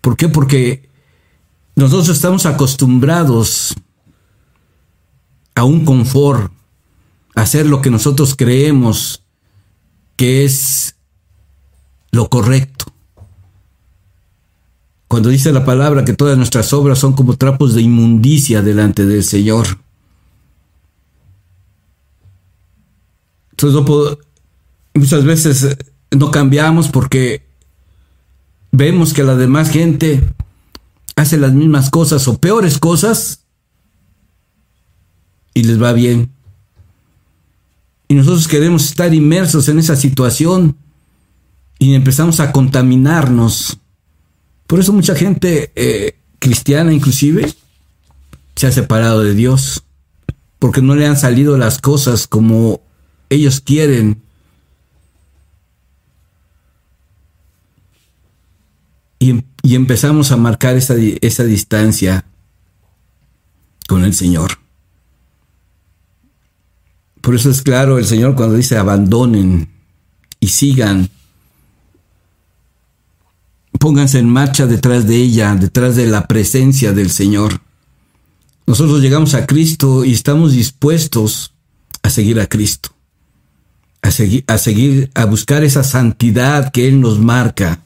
¿Por 0.00 0.16
qué? 0.16 0.28
Porque 0.28 0.88
nosotros 1.76 2.08
estamos 2.08 2.46
acostumbrados 2.46 3.76
a 5.54 5.62
un 5.62 5.84
confort, 5.84 6.52
a 7.36 7.42
hacer 7.42 7.66
lo 7.66 7.82
que 7.82 7.90
nosotros 7.90 8.34
creemos 8.36 9.22
que 10.16 10.44
es 10.44 10.96
lo 12.10 12.28
correcto. 12.28 12.69
Cuando 15.10 15.28
dice 15.28 15.50
la 15.50 15.64
palabra 15.64 16.04
que 16.04 16.12
todas 16.12 16.36
nuestras 16.36 16.72
obras 16.72 17.00
son 17.00 17.14
como 17.14 17.36
trapos 17.36 17.74
de 17.74 17.82
inmundicia 17.82 18.62
delante 18.62 19.06
del 19.06 19.24
Señor. 19.24 19.66
Entonces 23.50 24.16
muchas 24.94 25.24
veces 25.24 25.64
eh, 25.64 25.76
no 26.12 26.30
cambiamos 26.30 26.90
porque 26.90 27.42
vemos 28.70 29.12
que 29.12 29.24
la 29.24 29.34
demás 29.34 29.70
gente 29.70 30.22
hace 31.16 31.38
las 31.38 31.54
mismas 31.54 31.90
cosas 31.90 32.28
o 32.28 32.38
peores 32.38 32.78
cosas 32.78 33.40
y 35.54 35.64
les 35.64 35.82
va 35.82 35.92
bien. 35.92 36.30
Y 38.06 38.14
nosotros 38.14 38.46
queremos 38.46 38.84
estar 38.84 39.12
inmersos 39.12 39.68
en 39.68 39.80
esa 39.80 39.96
situación 39.96 40.76
y 41.80 41.94
empezamos 41.94 42.38
a 42.38 42.52
contaminarnos. 42.52 43.80
Por 44.70 44.78
eso 44.78 44.92
mucha 44.92 45.16
gente 45.16 45.72
eh, 45.74 46.16
cristiana 46.38 46.92
inclusive 46.92 47.52
se 48.54 48.68
ha 48.68 48.70
separado 48.70 49.24
de 49.24 49.34
Dios 49.34 49.82
porque 50.60 50.80
no 50.80 50.94
le 50.94 51.08
han 51.08 51.16
salido 51.16 51.58
las 51.58 51.80
cosas 51.80 52.28
como 52.28 52.80
ellos 53.30 53.60
quieren. 53.60 54.22
Y, 59.18 59.42
y 59.64 59.74
empezamos 59.74 60.30
a 60.30 60.36
marcar 60.36 60.76
esa, 60.76 60.94
esa 61.20 61.42
distancia 61.42 62.24
con 63.88 64.04
el 64.04 64.14
Señor. 64.14 64.60
Por 67.20 67.34
eso 67.34 67.50
es 67.50 67.62
claro 67.62 67.98
el 67.98 68.06
Señor 68.06 68.36
cuando 68.36 68.54
dice 68.54 68.76
abandonen 68.76 69.68
y 70.38 70.46
sigan. 70.46 71.10
Pónganse 73.80 74.18
en 74.18 74.28
marcha 74.28 74.66
detrás 74.66 75.08
de 75.08 75.16
ella, 75.16 75.56
detrás 75.56 75.96
de 75.96 76.06
la 76.06 76.28
presencia 76.28 76.92
del 76.92 77.10
Señor. 77.10 77.62
Nosotros 78.66 79.00
llegamos 79.00 79.34
a 79.34 79.46
Cristo 79.46 80.04
y 80.04 80.12
estamos 80.12 80.52
dispuestos 80.52 81.54
a 82.02 82.10
seguir 82.10 82.38
a 82.38 82.46
Cristo, 82.46 82.90
a 84.02 84.10
seguir, 84.10 84.44
a 84.46 84.58
seguir, 84.58 85.10
a 85.14 85.24
buscar 85.24 85.64
esa 85.64 85.82
santidad 85.82 86.70
que 86.70 86.86
Él 86.86 87.00
nos 87.00 87.18
marca. 87.18 87.82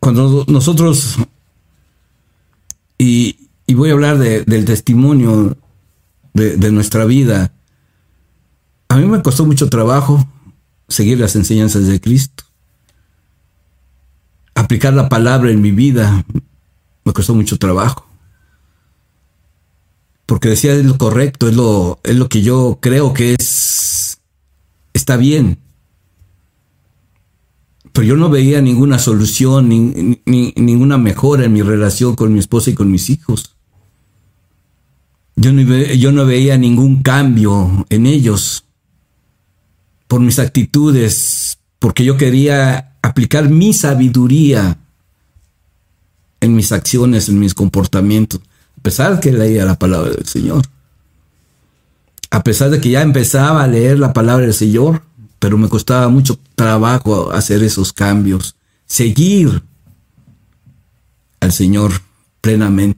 Cuando 0.00 0.46
nosotros, 0.48 1.18
y, 2.96 3.50
y 3.66 3.74
voy 3.74 3.90
a 3.90 3.92
hablar 3.92 4.18
del 4.18 4.64
testimonio 4.64 5.54
de, 6.32 6.72
nuestra 6.72 7.04
vida. 7.04 7.52
A 8.88 8.96
mí 8.96 9.06
me 9.06 9.22
costó 9.22 9.44
mucho 9.44 9.68
trabajo 9.68 10.26
seguir 10.88 11.18
las 11.18 11.36
enseñanzas 11.36 11.86
de 11.86 12.00
Cristo. 12.00 12.44
Aplicar 14.54 14.94
la 14.94 15.08
palabra 15.08 15.50
en 15.50 15.60
mi 15.60 15.70
vida 15.70 16.24
me 17.04 17.12
costó 17.12 17.34
mucho 17.34 17.58
trabajo. 17.58 18.06
Porque 20.26 20.48
decía 20.48 20.74
es 20.74 20.84
lo 20.84 20.98
correcto, 20.98 21.48
es 21.48 21.56
lo, 21.56 22.00
es 22.02 22.16
lo 22.16 22.28
que 22.28 22.42
yo 22.42 22.78
creo 22.80 23.14
que 23.14 23.34
es 23.34 24.18
está 24.92 25.16
bien. 25.16 25.58
Pero 27.92 28.06
yo 28.06 28.16
no 28.16 28.28
veía 28.28 28.60
ninguna 28.60 28.98
solución, 28.98 29.68
ni, 29.68 30.52
ninguna 30.54 30.98
mejora 30.98 31.46
en 31.46 31.52
mi 31.52 31.62
relación 31.62 32.14
con 32.14 32.32
mi 32.32 32.38
esposa 32.38 32.70
y 32.70 32.74
con 32.74 32.90
mis 32.90 33.08
hijos. 33.08 33.56
Yo 35.34 35.52
no, 35.52 36.26
veía 36.26 36.58
ningún 36.58 37.02
cambio 37.02 37.86
en 37.88 38.06
ellos 38.06 38.64
por 40.08 40.20
mis 40.20 40.38
actitudes, 40.38 41.58
porque 41.78 42.04
yo 42.04 42.16
quería 42.16 42.96
aplicar 43.02 43.48
mi 43.48 43.72
sabiduría 43.72 44.78
en 46.40 46.54
mis 46.54 46.72
acciones, 46.72 47.28
en 47.28 47.38
mis 47.38 47.54
comportamientos, 47.54 48.40
a 48.78 48.82
pesar 48.82 49.14
de 49.14 49.20
que 49.20 49.32
leía 49.32 49.64
la 49.64 49.78
palabra 49.78 50.10
del 50.10 50.26
Señor. 50.26 50.64
A 52.30 52.42
pesar 52.42 52.70
de 52.70 52.80
que 52.80 52.90
ya 52.90 53.02
empezaba 53.02 53.62
a 53.62 53.68
leer 53.68 53.98
la 53.98 54.12
palabra 54.12 54.44
del 54.44 54.54
Señor, 54.54 55.02
pero 55.38 55.56
me 55.56 55.68
costaba 55.68 56.08
mucho 56.08 56.38
trabajo 56.54 57.30
hacer 57.30 57.62
esos 57.62 57.92
cambios, 57.92 58.56
seguir 58.86 59.62
al 61.40 61.52
Señor 61.52 61.92
plenamente. 62.40 62.97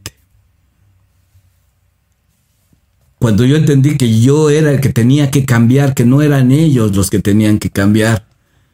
Cuando 3.21 3.45
yo 3.45 3.57
entendí 3.57 3.99
que 3.99 4.19
yo 4.19 4.49
era 4.49 4.71
el 4.73 4.81
que 4.81 4.89
tenía 4.89 5.31
que 5.31 5.45
cambiar, 5.45 5.93
que 5.93 6.07
no 6.07 6.23
eran 6.23 6.51
ellos 6.51 6.97
los 6.97 7.11
que 7.11 7.19
tenían 7.19 7.59
que 7.59 7.69
cambiar, 7.69 8.27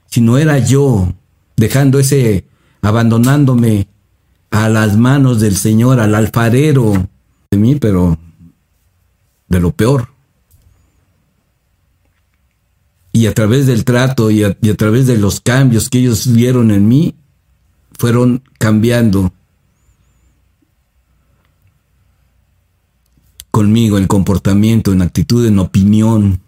sino 0.09 0.39
era 0.39 0.61
yo, 0.61 1.13
dejando 1.57 1.99
ese, 1.99 2.45
abandonándome 2.81 3.89
a 4.53 4.69
las 4.69 4.97
manos 4.97 5.41
del 5.41 5.57
Señor, 5.57 5.99
al 5.99 6.15
alfarero 6.15 7.09
de 7.51 7.59
mí, 7.59 7.75
pero 7.75 8.17
de 9.49 9.61
lo 9.61 9.73
peor. 9.73 10.11
Y 13.11 13.27
a 13.27 13.35
través 13.35 13.67
del 13.67 13.85
trato 13.85 14.31
y 14.31 14.45
a, 14.45 14.55
través 14.77 15.09
de 15.09 15.19
los 15.19 15.41
cambios 15.41 15.91
que 15.91 15.99
ellos 15.99 16.33
vieron 16.33 16.71
en 16.71 16.87
mí, 16.87 17.17
fueron 17.99 18.45
cambiando 18.61 19.33
conmigo 23.57 23.97
en 23.97 24.07
comportamiento, 24.07 24.93
en 24.93 25.01
actitud, 25.01 25.47
en 25.47 25.59
opinión. 25.59 26.43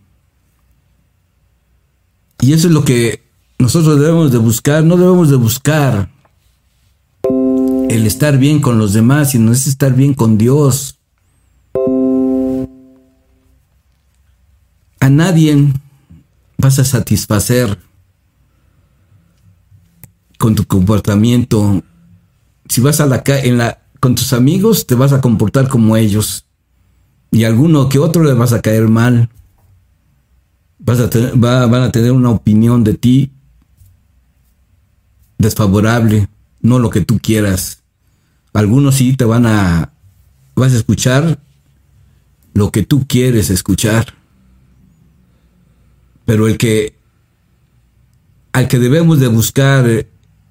Y 2.38 2.53
eso 2.53 2.68
es 2.68 2.75
lo 2.75 2.85
que 2.85 3.23
nosotros 3.59 3.99
debemos 3.99 4.31
de 4.31 4.37
buscar. 4.37 4.85
No 4.85 4.99
debemos 4.99 5.31
de 5.31 5.37
buscar 5.37 6.11
el 7.88 8.07
estar 8.07 8.37
bien 8.37 8.61
con 8.61 8.79
los 8.79 8.92
demás, 8.92 9.31
sino 9.31 9.53
es 9.53 9.66
estar 9.66 9.94
bien 9.94 10.12
con 10.12 10.37
Dios. 10.37 10.99
A 15.01 15.09
nadie 15.09 15.73
vas 16.59 16.79
a 16.79 16.85
satisfacer 16.85 17.79
con 20.37 20.55
tu 20.55 20.66
comportamiento. 20.66 21.83
Si 22.68 22.83
vas 22.83 23.01
a 23.01 23.07
la 23.07 23.23
en 23.27 23.57
la 23.57 23.81
con 23.99 24.14
tus 24.14 24.35
amigos 24.35 24.87
te 24.87 24.94
vas 24.94 25.14
a 25.14 25.23
comportar 25.23 25.68
como 25.68 25.97
ellos 25.97 26.44
y 27.31 27.45
alguno 27.45 27.88
que 27.88 27.99
otro 27.99 28.23
le 28.25 28.35
vas 28.35 28.53
a 28.53 28.62
caer 28.62 28.88
mal. 28.88 29.29
Vas 30.79 31.01
a 31.01 31.11
van 31.35 31.83
a 31.83 31.93
tener 31.93 32.12
una 32.12 32.31
opinión 32.31 32.85
de 32.85 32.95
ti 32.95 33.33
desfavorable, 35.38 36.29
no 36.61 36.79
lo 36.79 36.91
que 36.91 37.05
tú 37.05 37.19
quieras. 37.19 37.83
Algunos 38.53 38.97
sí 38.97 39.17
te 39.17 39.25
van 39.25 39.47
a, 39.47 39.93
vas 40.55 40.73
a 40.73 40.77
escuchar 40.77 41.38
lo 42.55 42.73
que 42.73 42.83
tú 42.83 43.07
quieres 43.07 43.51
escuchar. 43.51 44.14
Pero 46.25 46.49
el 46.49 46.59
que, 46.59 46.95
al 48.53 48.69
que 48.69 48.79
debemos 48.79 49.21
de 49.21 49.29
buscar 49.29 50.07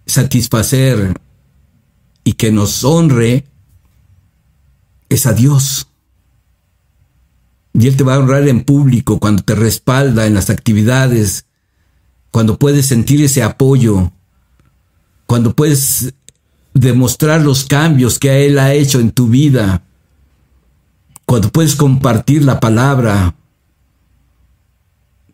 satisfacer 0.06 1.20
y 2.24 2.34
que 2.34 2.52
nos 2.52 2.84
honre, 2.84 3.46
es 5.10 5.26
a 5.26 5.34
Dios. 5.34 5.88
Y 7.80 7.88
Él 7.88 7.96
te 7.96 8.04
va 8.04 8.16
a 8.16 8.20
honrar 8.20 8.48
en 8.48 8.63
público 8.63 9.20
cuando 9.20 9.44
te 9.44 9.54
respalda 9.54 10.26
en 10.26 10.34
las 10.34 10.50
actividades, 10.50 11.46
cuando 12.32 12.58
puedes 12.58 12.88
sentir 12.88 13.24
ese 13.24 13.44
apoyo, 13.44 14.12
cuando 15.28 15.56
puedes 15.56 16.16
demostrar 16.74 17.42
los 17.42 17.66
cambios 17.66 18.18
que 18.18 18.48
Él 18.48 18.58
ha 18.58 18.74
hecho 18.74 19.00
en 19.00 19.12
tu 19.12 19.28
vida, 19.28 19.84
cuando 21.26 21.52
puedes 21.52 21.76
compartir 21.76 22.44
la 22.44 22.60
palabra, 22.60 23.36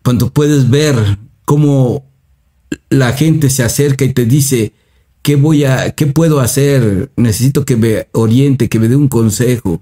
cuando 0.02 0.30
puedes 0.30 0.68
ver 0.68 1.18
cómo 1.46 2.04
la 2.90 3.14
gente 3.14 3.48
se 3.48 3.62
acerca 3.62 4.04
y 4.04 4.12
te 4.12 4.26
dice, 4.26 4.74
¿qué 5.22 5.36
voy 5.36 5.64
a, 5.64 5.92
qué 5.92 6.06
puedo 6.08 6.40
hacer? 6.40 7.10
Necesito 7.16 7.64
que 7.64 7.76
me 7.76 8.08
oriente, 8.12 8.68
que 8.68 8.78
me 8.78 8.88
dé 8.88 8.96
un 8.96 9.08
consejo. 9.08 9.80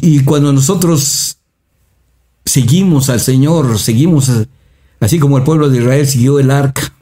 Y, 0.00 0.22
cuando 0.22 0.52
nosotros 0.52 1.38
seguimos 2.44 3.08
al 3.10 3.20
Señor, 3.20 3.80
seguimos 3.80 4.30
así 5.00 5.18
como 5.18 5.38
el 5.38 5.42
pueblo 5.42 5.68
de 5.68 5.78
Israel 5.78 6.06
siguió 6.06 6.38
el 6.38 6.52
arca, 6.52 6.92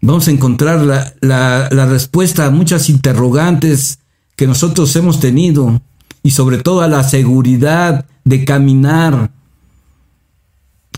vamos 0.00 0.26
a 0.28 0.30
encontrar 0.30 0.80
la, 0.80 1.68
la, 1.70 1.86
respuesta 1.86 2.46
a 2.46 2.50
muchas 2.50 2.88
interrogantes 2.88 3.98
que 4.36 4.46
nosotros 4.46 4.96
hemos 4.96 5.20
tenido 5.20 5.82
y 6.22 6.30
sobre 6.30 6.58
todo 6.58 6.80
a 6.80 6.88
la 6.88 7.04
seguridad 7.04 8.06
de 8.24 8.46
caminar 8.46 9.32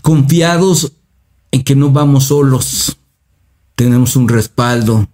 confiados 0.01 0.93
en 1.51 1.63
que 1.63 1.75
no 1.75 1.91
vamos 1.91 2.25
solos. 2.25 2.97
Tenemos 3.75 4.15
un 4.15 4.29
respaldo, 4.29 5.09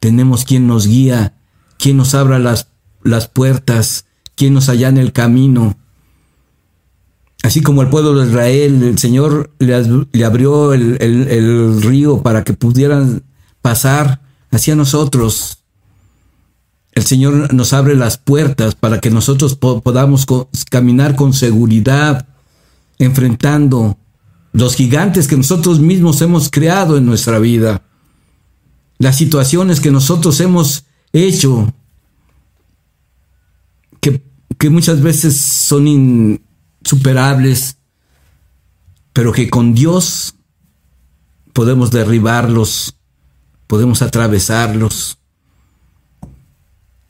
tenemos 0.00 0.44
quien 0.44 0.66
nos 0.66 0.88
guía, 0.88 1.34
quien 1.78 1.96
nos 1.96 2.14
abra 2.14 2.40
las 2.40 2.70
las 3.02 3.28
puertas, 3.28 4.06
quien 4.34 4.54
nos 4.54 4.68
en 4.68 4.98
el 4.98 5.12
camino. 5.12 5.76
Así 7.42 7.62
como 7.62 7.82
el 7.82 7.88
pueblo 7.88 8.14
de 8.14 8.28
Israel, 8.28 8.82
el 8.82 8.98
Señor 8.98 9.50
le, 9.58 10.24
abrió 10.24 10.74
el, 10.74 11.82
río 11.82 12.22
para 12.22 12.44
que 12.44 12.52
pudieran 12.52 13.22
pasar 13.62 14.20
hacia 14.50 14.76
nosotros. 14.76 15.58
El 16.92 17.04
Señor 17.04 17.54
nos 17.54 17.72
abre 17.72 17.96
las 17.96 18.18
puertas 18.18 18.74
para 18.74 19.00
que 19.00 19.10
nosotros 19.10 19.54
podamos 19.56 20.26
caminar 20.70 21.16
con 21.16 21.32
seguridad, 21.32 22.26
enfrentando 22.98 23.96
los 24.52 24.74
gigantes 24.74 25.28
que 25.28 25.36
nosotros 25.36 25.80
mismos 25.80 26.20
hemos 26.20 26.50
creado 26.50 26.96
en 26.96 27.06
nuestra 27.06 27.38
vida, 27.38 27.82
las 28.98 29.16
situaciones 29.16 29.80
que 29.80 29.90
nosotros 29.90 30.40
hemos 30.40 30.84
hecho 31.12 31.72
que 34.00 34.70
muchas 34.70 35.00
veces 35.00 35.36
son 35.36 35.86
insuperables, 35.88 37.78
pero 39.12 39.32
que 39.32 39.48
con 39.48 39.74
Dios 39.74 40.34
podemos 41.52 41.90
derribarlos, 41.90 42.96
podemos 43.66 44.02
atravesarlos. 44.02 45.18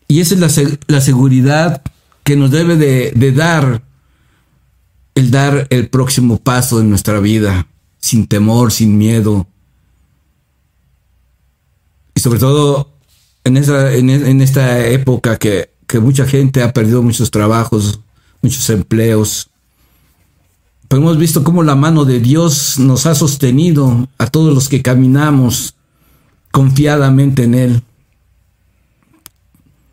Y 0.09 0.20
esa 0.20 0.35
es 0.35 0.79
la, 0.88 1.00
seguridad 1.00 1.83
que 2.24 2.35
nos 2.35 2.50
debe 2.50 2.76
de, 2.76 3.33
dar 3.33 3.83
el 5.14 5.31
dar 5.31 5.68
el 5.70 5.88
próximo 5.88 6.38
paso 6.38 6.81
en 6.81 6.90
nuestra 6.90 7.20
vida, 7.20 7.68
sin 7.98 8.26
temor, 8.26 8.72
sin 8.72 8.98
miedo. 8.98 9.46
Y 12.14 12.20
sobre 12.20 12.40
todo 12.40 12.98
en, 13.44 13.57
esa, 13.57 13.94
en, 13.94 14.40
esta 14.40 14.85
época 14.88 15.38
que, 15.38 15.70
que 15.90 15.98
mucha 15.98 16.24
gente 16.24 16.62
ha 16.62 16.72
perdido 16.72 17.03
muchos 17.03 17.33
trabajos, 17.33 17.98
muchos 18.42 18.70
empleos. 18.70 19.50
Pero 20.87 21.03
hemos 21.03 21.18
visto 21.18 21.42
cómo 21.42 21.64
la 21.64 21.74
mano 21.74 22.05
de 22.05 22.20
Dios 22.20 22.79
nos 22.79 23.07
ha 23.07 23.16
sostenido 23.16 24.09
a 24.16 24.29
todos 24.29 24.55
los 24.55 24.68
que 24.68 24.83
caminamos 24.83 25.74
confiadamente 26.53 27.42
en 27.42 27.55
Él. 27.55 27.83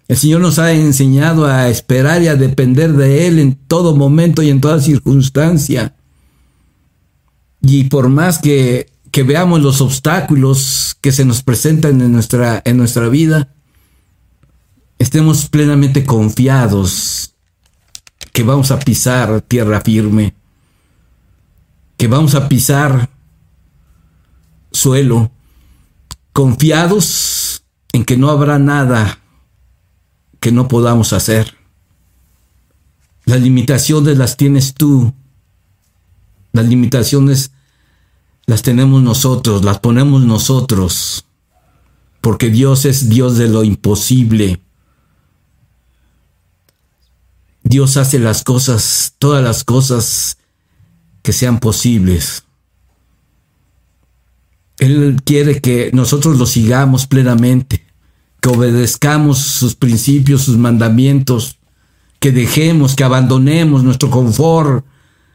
El 0.08 0.18
Señor 0.18 0.42
nos 0.42 0.60
ha 0.60 0.72
enseñado 0.72 1.48
a 1.48 1.68
esperar 1.68 2.22
y 2.22 2.28
a 2.28 2.36
depender 2.36 2.94
de 2.94 3.28
Él 3.28 3.40
en 3.40 3.56
todo 3.56 3.96
momento 3.96 4.44
y 4.44 4.52
en 4.52 4.62
toda 4.62 4.80
circunstancia. 4.80 5.96
Y 7.60 7.86
por 7.86 8.08
más 8.08 8.38
que, 8.38 8.92
que 9.10 9.24
veamos 9.24 9.62
los 9.62 9.82
obstáculos 9.82 10.96
que 11.02 11.12
se 11.12 11.26
nos 11.26 11.42
presentan 11.42 12.00
en 12.02 12.12
nuestra, 12.12 12.62
en 12.66 12.78
nuestra 12.78 13.10
vida, 13.10 13.50
estemos 15.00 15.48
plenamente 15.50 16.06
confiados 16.06 17.34
que 18.34 18.44
vamos 18.44 18.72
a 18.72 18.80
pisar 18.80 19.42
tierra 19.42 19.82
firme, 19.82 20.36
que 21.98 22.08
vamos 22.08 22.36
a 22.36 22.48
pisar 22.48 23.10
suelo, 24.72 25.32
confiados 26.34 27.64
en 27.94 28.06
que 28.06 28.18
no 28.18 28.30
habrá 28.30 28.60
nada 28.60 29.20
que 30.40 30.52
no 30.52 30.68
podamos 30.68 31.14
hacer. 31.14 31.56
Las 33.26 33.42
limitaciones 33.42 34.18
las 34.18 34.38
tienes 34.38 34.74
tú. 34.74 35.14
Las 36.54 36.66
limitaciones 36.68 37.52
las 38.46 38.62
tenemos 38.62 39.04
nosotros, 39.04 39.66
las 39.66 39.80
ponemos 39.80 40.24
nosotros. 40.24 41.26
Porque 42.22 42.50
Dios 42.50 42.86
es 42.86 43.10
Dios 43.10 43.38
de 43.38 43.50
lo 43.50 43.64
imposible. 43.64 44.62
Dios 47.68 47.98
hace 47.98 48.20
las 48.20 48.44
cosas, 48.44 49.16
todas 49.20 49.44
las 49.44 49.64
cosas 49.64 50.38
que 51.22 51.34
sean 51.34 51.60
posibles. 51.60 52.44
Él 54.78 55.22
quiere 55.26 55.60
que 55.60 55.90
nosotros 55.94 56.38
lo 56.38 56.46
sigamos 56.46 57.08
plenamente 57.08 57.88
que 58.42 58.50
obedezcamos 58.50 59.40
sus 59.40 59.76
principios, 59.76 60.44
sus 60.44 60.58
mandamientos, 60.58 61.58
que 62.20 62.32
dejemos, 62.32 62.96
que 62.96 63.04
abandonemos 63.04 63.84
nuestro 63.84 64.10
confort, 64.10 64.86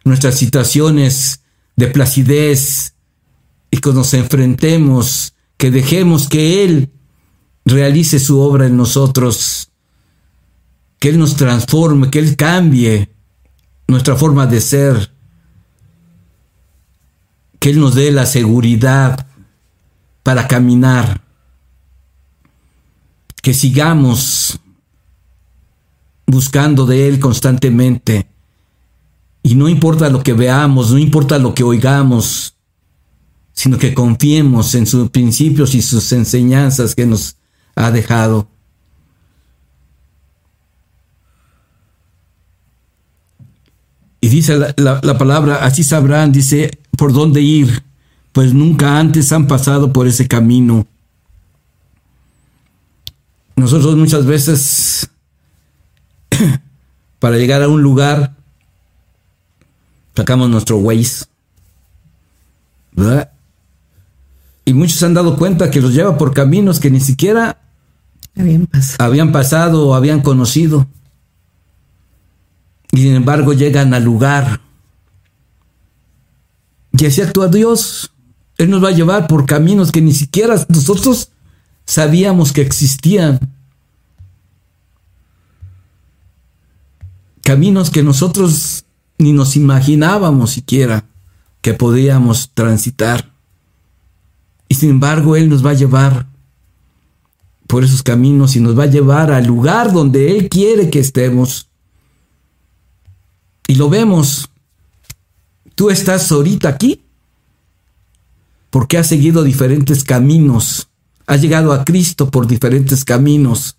nuestras 0.05 0.37
situaciones 0.37 1.43
de 1.77 1.89
placidez 1.89 2.95
y 3.71 3.79
que 3.79 3.93
nos 3.93 4.15
enfrentemos, 4.15 5.35
que 5.57 5.71
dejemos 5.71 6.29
que 6.29 6.65
Él 6.65 6.91
realice 7.65 8.19
su 8.19 8.41
obra 8.41 8.67
en 8.67 8.77
nosotros, 8.77 9.71
que 11.03 11.09
Él 11.09 11.19
nos 11.19 11.35
transforme, 11.35 12.13
que 12.13 12.21
Él 12.21 12.37
cambie 12.37 13.11
nuestra 13.89 14.15
forma 14.15 14.47
de 14.47 14.61
ser, 14.61 15.13
que 17.59 17.71
Él 17.71 17.81
nos 17.81 17.97
dé 17.97 18.13
la 18.13 18.25
seguridad 18.25 19.27
para 20.23 20.47
caminar 20.47 21.21
que 23.43 23.53
sigamos 23.53 24.61
buscando 26.25 26.87
de 26.87 27.09
Él 27.09 27.19
constantemente. 27.19 28.29
Y 29.43 29.57
no 29.57 29.69
importa 29.69 30.09
lo 30.09 30.23
que 30.23 30.35
veamos, 30.35 30.93
no 30.93 30.99
importa 30.99 31.37
lo 31.39 31.53
que 31.53 31.65
oigamos, 31.65 32.55
sino 33.53 33.77
que 33.77 33.93
confiemos 33.93 34.77
en 34.77 34.87
sus 34.87 35.11
principios 35.11 35.75
y 35.75 35.83
sus 35.83 36.13
enseñanzas 36.13 36.95
que 36.95 37.07
nos 37.07 37.39
ha 37.75 37.91
dejado. 37.91 38.52
Y 44.25 44.29
dice 44.29 44.57
la, 44.57 45.01
la, 45.03 45.19
palabra, 45.19 45.65
así 45.65 45.83
sabrán, 45.83 46.31
dice, 46.31 46.79
por 46.97 47.13
dónde 47.13 47.41
ir, 47.41 47.83
pues 48.31 48.55
nunca 48.55 49.01
antes 49.01 49.33
han 49.33 49.49
pasado 49.49 49.93
por 49.93 50.07
ese 50.07 50.29
camino. 50.29 50.87
Nosotros 53.57 53.97
muchas 53.97 54.25
veces, 54.25 55.11
para 57.19 57.37
llegar 57.37 57.65
a 57.65 57.69
un 57.69 57.83
lugar, 57.83 58.37
sacamos 60.15 60.49
nuestro 60.49 60.79
Waze, 60.79 61.25
¿verdad? 62.93 63.33
Y 64.65 64.73
muchos 64.73 64.99
se 64.99 65.07
han 65.07 65.15
dado 65.15 65.37
cuenta 65.37 65.69
que 65.69 65.81
los 65.81 65.95
lleva 65.95 66.17
por 66.17 66.33
caminos 66.33 66.79
que 66.79 66.93
ni 66.93 67.01
siquiera 67.01 67.59
habían 68.39 68.67
pasado, 68.67 69.05
habían 69.05 69.33
pasado 69.33 69.89
o 69.89 69.95
habían 69.97 70.21
conocido. 70.23 70.87
Y 72.93 72.99
sin 72.99 73.15
embargo 73.17 73.53
llegan 73.53 73.93
al 73.95 74.05
lugar. 74.05 74.61
Y 76.93 77.07
así 77.07 77.21
actúa 77.21 77.49
Dios. 77.49 78.13
Él 78.59 78.71
nos 78.71 78.85
va 78.85 78.89
a 78.89 78.93
llevar 78.93 79.27
por 79.27 79.47
caminos 79.47 79.91
que 79.91 80.01
ni 80.01 80.13
siquiera 80.13 80.55
nosotros 80.69 81.31
sabíamos 81.85 82.53
que 82.53 82.61
existían. 82.61 83.41
Caminos 87.43 87.91
que 87.91 88.03
nosotros 88.03 88.85
ni 89.19 89.33
nos 89.33 89.57
imaginábamos 89.57 90.53
siquiera 90.53 91.07
que 91.61 91.75
podíamos 91.75 92.51
transitar. 92.55 93.33
Y 94.69 94.75
sin 94.75 94.91
embargo, 94.91 95.37
Él 95.37 95.49
nos 95.49 95.65
va 95.65 95.71
a 95.71 95.75
llevar 95.75 96.27
por 97.67 97.85
esos 97.85 98.03
caminos 98.03 98.55
y 98.55 98.61
nos 98.61 98.79
va 98.79 98.85
a 98.85 98.87
llevar 98.87 99.33
al 99.33 99.47
lugar 99.47 99.93
donde 99.93 100.37
Él 100.37 100.49
quiere 100.49 100.91
que 100.91 100.99
estemos. 100.99 101.69
Y 103.73 103.77
lo 103.77 103.89
vemos. 103.89 104.51
Tú 105.75 105.89
estás 105.89 106.31
ahorita 106.31 106.69
aquí 106.69 107.03
porque 108.69 108.99
has 108.99 109.07
seguido 109.07 109.43
diferentes 109.43 110.05
caminos 110.05 110.89
Has 111.27 111.41
llegado 111.41 111.73
a 111.73 111.85
Cristo 111.85 112.31
por 112.31 112.47
diferentes 112.47 113.05
caminos, 113.05 113.77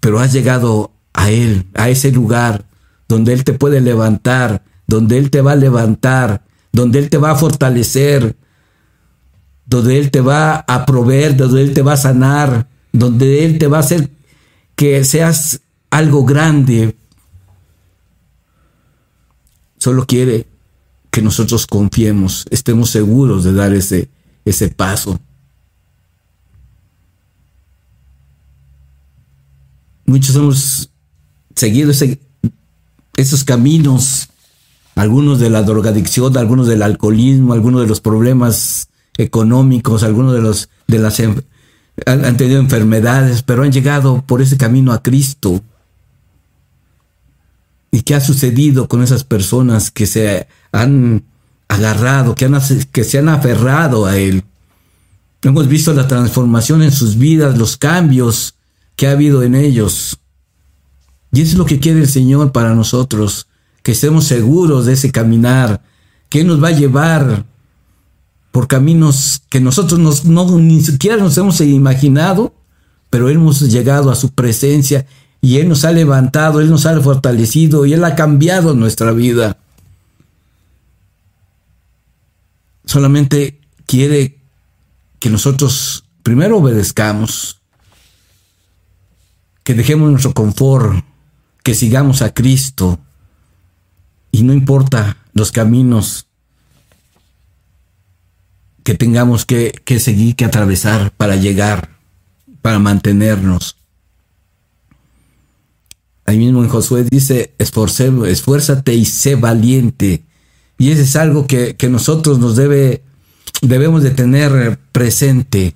pero 0.00 0.18
has 0.20 0.32
llegado 0.32 0.90
a 1.14 1.30
Él, 1.30 1.66
a 1.74 1.88
ese 1.88 2.10
lugar 2.12 2.66
donde 3.08 3.32
Él 3.32 3.44
te 3.44 3.52
puede 3.52 3.80
levantar, 3.80 4.62
donde 4.86 5.16
Él 5.16 5.30
te 5.30 5.40
va 5.40 5.52
a 5.52 5.56
levantar, 5.56 6.44
donde 6.72 6.98
Él 6.98 7.08
te 7.08 7.18
va 7.18 7.30
a 7.30 7.36
fortalecer, 7.36 8.36
donde 9.64 9.98
Él 9.98 10.10
te 10.10 10.20
va 10.20 10.56
a 10.56 10.84
proveer, 10.84 11.36
donde 11.36 11.62
Él 11.62 11.72
te 11.72 11.82
va 11.82 11.92
a 11.92 11.96
sanar, 11.96 12.68
donde 12.92 13.44
Él 13.44 13.58
te 13.58 13.68
va 13.68 13.78
a 13.78 13.80
hacer 13.80 14.10
que 14.74 15.04
seas 15.04 15.60
algo 15.90 16.24
grande. 16.24 16.96
Solo 19.78 20.06
quiere 20.06 20.46
que 21.10 21.22
nosotros 21.22 21.66
confiemos, 21.66 22.46
estemos 22.50 22.90
seguros 22.90 23.44
de 23.44 23.52
dar 23.52 23.72
ese, 23.72 24.10
ese 24.44 24.68
paso. 24.68 25.18
Muchos 30.04 30.34
hemos 30.36 30.90
seguido 31.54 31.92
esos 33.16 33.44
caminos, 33.44 34.28
algunos 34.94 35.38
de 35.38 35.50
la 35.50 35.62
drogadicción, 35.62 36.36
algunos 36.36 36.66
del 36.66 36.82
alcoholismo, 36.82 37.52
algunos 37.52 37.82
de 37.82 37.88
los 37.88 38.00
problemas 38.00 38.88
económicos, 39.16 40.02
algunos 40.02 40.34
de 40.34 40.40
los 40.40 40.70
de 40.86 40.98
las 40.98 41.20
han 42.06 42.36
tenido 42.36 42.60
enfermedades, 42.60 43.42
pero 43.42 43.64
han 43.64 43.72
llegado 43.72 44.22
por 44.26 44.40
ese 44.40 44.56
camino 44.56 44.92
a 44.92 45.02
Cristo. 45.02 45.62
¿Y 47.90 48.02
qué 48.02 48.14
ha 48.14 48.20
sucedido 48.20 48.88
con 48.88 49.02
esas 49.02 49.24
personas 49.24 49.90
que 49.90 50.06
se 50.06 50.46
han 50.72 51.24
agarrado, 51.68 52.34
que, 52.34 52.50
que 52.90 53.04
se 53.04 53.18
han 53.18 53.28
aferrado 53.28 54.06
a 54.06 54.16
Él. 54.16 54.42
Hemos 55.42 55.68
visto 55.68 55.92
la 55.92 56.08
transformación 56.08 56.82
en 56.82 56.90
sus 56.90 57.16
vidas, 57.16 57.56
los 57.56 57.76
cambios 57.76 58.54
que 58.96 59.06
ha 59.06 59.12
habido 59.12 59.42
en 59.42 59.54
ellos. 59.54 60.18
Y 61.30 61.42
eso 61.42 61.52
es 61.52 61.58
lo 61.58 61.66
que 61.66 61.78
quiere 61.78 62.00
el 62.00 62.08
Señor 62.08 62.50
para 62.52 62.74
nosotros, 62.74 63.46
que 63.82 63.92
estemos 63.92 64.24
seguros 64.24 64.86
de 64.86 64.94
ese 64.94 65.12
caminar, 65.12 65.82
que 66.28 66.42
nos 66.42 66.62
va 66.62 66.68
a 66.68 66.72
llevar 66.72 67.44
por 68.50 68.66
caminos 68.66 69.42
que 69.50 69.60
nosotros 69.60 70.24
no, 70.24 70.58
ni 70.58 70.80
siquiera 70.80 71.18
nos 71.18 71.36
hemos 71.36 71.60
imaginado, 71.60 72.54
pero 73.10 73.28
hemos 73.28 73.60
llegado 73.60 74.10
a 74.10 74.16
su 74.16 74.30
presencia 74.30 75.06
y 75.40 75.58
Él 75.58 75.68
nos 75.68 75.84
ha 75.84 75.92
levantado, 75.92 76.60
Él 76.60 76.70
nos 76.70 76.86
ha 76.86 77.00
fortalecido 77.00 77.86
y 77.86 77.92
Él 77.92 78.04
ha 78.04 78.14
cambiado 78.14 78.74
nuestra 78.74 79.12
vida. 79.12 79.56
solamente 82.88 83.60
quiere 83.86 84.38
que 85.20 85.30
nosotros 85.30 86.04
primero 86.22 86.58
obedezcamos, 86.58 87.60
que 89.62 89.74
dejemos 89.74 90.10
nuestro 90.10 90.32
confort, 90.32 91.04
que 91.62 91.74
sigamos 91.74 92.22
a 92.22 92.32
Cristo 92.32 92.98
y 94.32 94.42
no 94.42 94.54
importa 94.54 95.18
los 95.34 95.52
caminos 95.52 96.26
que 98.84 98.94
tengamos 98.94 99.44
que, 99.44 99.74
seguir, 100.00 100.34
que 100.34 100.46
atravesar 100.46 101.12
para 101.12 101.36
llegar, 101.36 101.90
para 102.62 102.78
mantenernos. 102.78 103.76
Ahí 106.28 106.36
mismo 106.36 106.62
en 106.62 106.68
Josué 106.68 107.06
dice, 107.10 107.54
esfuérzate 107.56 108.92
y 108.92 109.06
sé 109.06 109.34
valiente. 109.34 110.26
Y 110.76 110.90
eso 110.90 111.00
es 111.00 111.16
algo 111.16 111.46
que, 111.46 111.74
que 111.76 111.88
nosotros 111.88 112.38
nos 112.38 112.54
debe, 112.54 113.02
debemos 113.62 114.02
de 114.02 114.10
tener 114.10 114.78
presente. 114.92 115.74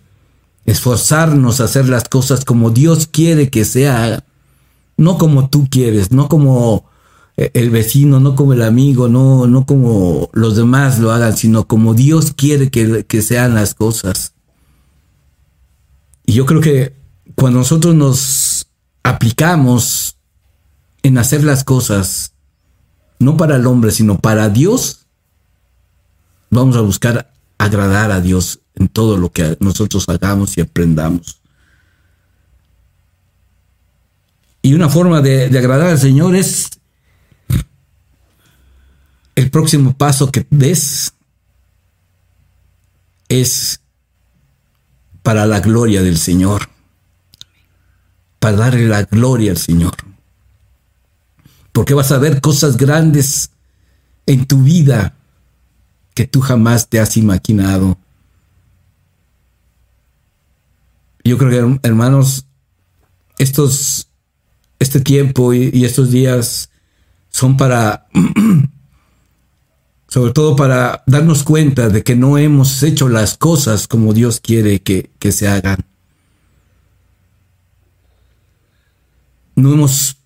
Esforzarnos 0.67 1.63
a 1.63 1.65
hacer 1.65 1.89
las 1.89 2.07
cosas 2.07 2.45
como 2.45 2.71
Dios 2.71 3.07
quiere 3.07 3.49
que 3.49 3.65
sea, 3.65 4.27
no 4.99 5.17
como 5.17 5.49
tú 5.49 5.69
quieres, 5.71 6.13
no 6.13 6.29
como 6.29 6.85
eh, 7.39 7.51
el 7.55 7.71
vecino, 7.71 8.21
no 8.21 8.37
como 8.37 8.53
el 8.53 8.61
amigo, 8.61 9.09
no, 9.09 9.47
no 9.47 9.65
como 9.65 10.29
los 10.35 10.55
demás 10.55 10.99
lo 10.99 11.13
hagan, 11.13 11.35
sino 11.35 11.67
como 11.67 11.95
Dios 11.95 12.35
quiere 12.37 12.69
que, 12.69 13.07
que 13.07 13.23
sean 13.23 13.55
las 13.55 13.73
cosas. 13.75 14.35
Y 16.27 16.35
yo 16.35 16.45
creo 16.45 16.61
que 16.61 16.95
cuando 17.37 17.61
nosotros 17.61 17.95
nos 17.95 18.67
aplicamos 19.03 20.19
en 21.03 21.19
hacer 21.19 21.45
las 21.45 21.65
cosas, 21.65 22.33
no 23.19 23.37
para 23.37 23.57
el 23.57 23.67
hombre, 23.67 23.91
sino 23.91 24.19
para 24.19 24.49
Dios, 24.49 25.07
vamos 26.51 26.77
a 26.77 26.81
buscar 26.81 27.33
agradar 27.59 28.11
a 28.11 28.21
Dios 28.21 28.61
en 28.75 28.89
todo 28.89 29.17
lo 29.17 29.31
que 29.31 29.57
nosotros 29.61 30.09
hagamos 30.09 30.57
y 30.57 30.61
aprendamos. 30.61 31.41
Y 34.63 34.75
una 34.75 34.89
forma 34.89 35.21
de, 35.21 35.49
de 35.49 35.59
agradar 35.59 35.89
al 35.89 35.99
Señor 35.99 36.37
es 36.37 36.71
el 39.35 39.51
próximo 39.51 39.97
paso 39.97 40.31
que 40.31 40.47
des 40.51 41.15
es 43.29 43.81
para 45.23 45.47
la 45.47 45.61
gloria 45.61 46.03
del 46.03 46.19
Señor, 46.19 46.69
para 48.39 48.57
darle 48.57 48.87
la 48.89 49.05
gloria 49.05 49.53
al 49.53 49.59
Señor. 49.59 50.12
Porque 51.73 51.95
vas 51.95 52.13
a 52.13 52.19
ver 52.19 52.41
cosas 52.41 52.77
grandes 52.77 53.51
en 54.27 54.47
tu 54.47 54.63
vida 54.63 55.15
que 56.15 56.27
tú 56.27 56.41
jamás 56.41 56.89
te 56.89 57.01
has 57.01 57.17
imaginado. 57.17 57.99
Yo 61.25 61.39
creo 61.39 61.51
que, 61.51 61.89
hermanos, 61.89 62.47
estos, 63.39 64.09
este 64.79 65.01
tiempo 65.01 65.55
y 65.55 65.85
estos 65.85 66.11
días 66.11 66.71
son 67.31 67.57
para 67.57 68.07
sobre 70.13 70.33
todo 70.35 70.55
para 70.57 71.03
darnos 71.07 71.43
cuenta 71.43 71.89
de 71.89 72.03
que 72.03 72.15
no 72.15 72.37
hemos 72.37 72.83
hecho 72.83 73.09
las 73.09 73.39
cosas 73.39 73.89
como 73.89 74.13
Dios 74.13 74.41
quiere 74.41 74.83
que, 74.83 75.11
se 75.33 75.49
hagan. 75.49 75.79
No 79.57 79.73
hemos 79.73 80.19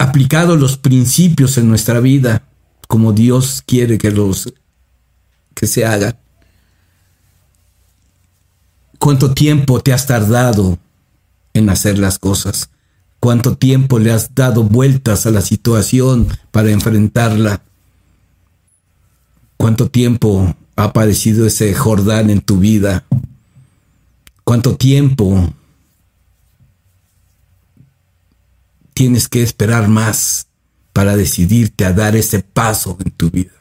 aplicado 0.00 0.56
los 0.56 0.78
principios 0.78 1.58
en 1.58 1.68
nuestra 1.68 2.00
vida 2.00 2.42
como 2.88 3.12
Dios 3.12 3.62
quiere 3.66 3.98
que 3.98 4.10
los 4.10 4.50
que 5.54 5.66
se 5.66 5.84
hagan. 5.84 6.16
¿Cuánto 8.98 9.34
tiempo 9.34 9.80
te 9.80 9.92
has 9.92 10.06
tardado 10.06 10.78
en 11.52 11.68
hacer 11.68 11.98
las 11.98 12.18
cosas? 12.18 12.70
¿Cuánto 13.20 13.58
tiempo 13.58 13.98
le 13.98 14.10
has 14.10 14.34
dado 14.34 14.62
vueltas 14.62 15.26
a 15.26 15.30
la 15.32 15.42
situación 15.42 16.28
para 16.50 16.70
enfrentarla? 16.70 17.60
¿Cuánto 19.58 19.90
tiempo 19.90 20.56
ha 20.76 20.84
aparecido 20.84 21.46
ese 21.46 21.74
Jordán 21.74 22.30
en 22.30 22.40
tu 22.40 22.58
vida? 22.58 23.04
¿Cuánto 24.44 24.76
tiempo 24.76 25.52
tienes 28.94 29.28
que 29.28 29.42
esperar 29.42 29.88
más 29.88 30.48
para 30.92 31.16
decidirte 31.16 31.84
a 31.84 31.92
dar 31.92 32.16
ese 32.16 32.40
paso 32.40 32.96
en 33.04 33.10
tu 33.12 33.30
vida? 33.30 33.52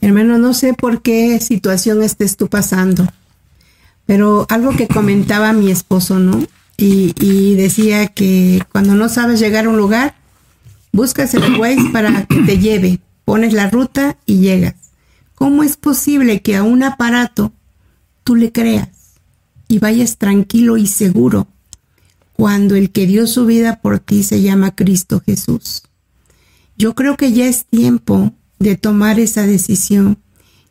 Hermano, 0.00 0.38
no 0.38 0.54
sé 0.54 0.74
por 0.74 1.02
qué 1.02 1.40
situación 1.40 2.02
estés 2.02 2.36
tú 2.36 2.48
pasando, 2.48 3.08
pero 4.06 4.46
algo 4.50 4.76
que 4.76 4.86
comentaba 4.86 5.52
mi 5.52 5.70
esposo, 5.70 6.18
¿no? 6.18 6.44
Y, 6.76 7.54
decía 7.54 8.08
que 8.08 8.62
cuando 8.72 8.94
no 8.94 9.08
sabes 9.08 9.40
llegar 9.40 9.66
a 9.66 9.68
un 9.70 9.76
lugar, 9.76 10.16
Buscas 10.94 11.34
el 11.34 11.58
Waze 11.58 11.90
para 11.92 12.24
que 12.24 12.40
te 12.42 12.56
lleve, 12.56 13.00
pones 13.24 13.52
la 13.52 13.68
ruta 13.68 14.16
y 14.26 14.38
llegas. 14.38 14.76
¿Cómo 15.34 15.64
es 15.64 15.76
posible 15.76 16.40
que 16.40 16.54
a 16.54 16.62
un 16.62 16.84
aparato 16.84 17.52
tú 18.22 18.36
le 18.36 18.52
creas 18.52 18.93
y 19.68 19.78
vayas 19.78 20.18
tranquilo 20.18 20.76
y 20.76 20.86
seguro 20.86 21.48
cuando 22.34 22.74
el 22.74 22.90
que 22.90 23.06
dio 23.06 23.26
su 23.26 23.46
vida 23.46 23.80
por 23.80 24.00
ti 24.00 24.22
se 24.22 24.42
llama 24.42 24.74
Cristo 24.74 25.22
Jesús? 25.24 25.82
Yo 26.76 26.94
creo 26.94 27.16
que 27.16 27.32
ya 27.32 27.46
es 27.46 27.66
tiempo 27.66 28.32
de 28.58 28.76
tomar 28.76 29.20
esa 29.20 29.46
decisión, 29.46 30.18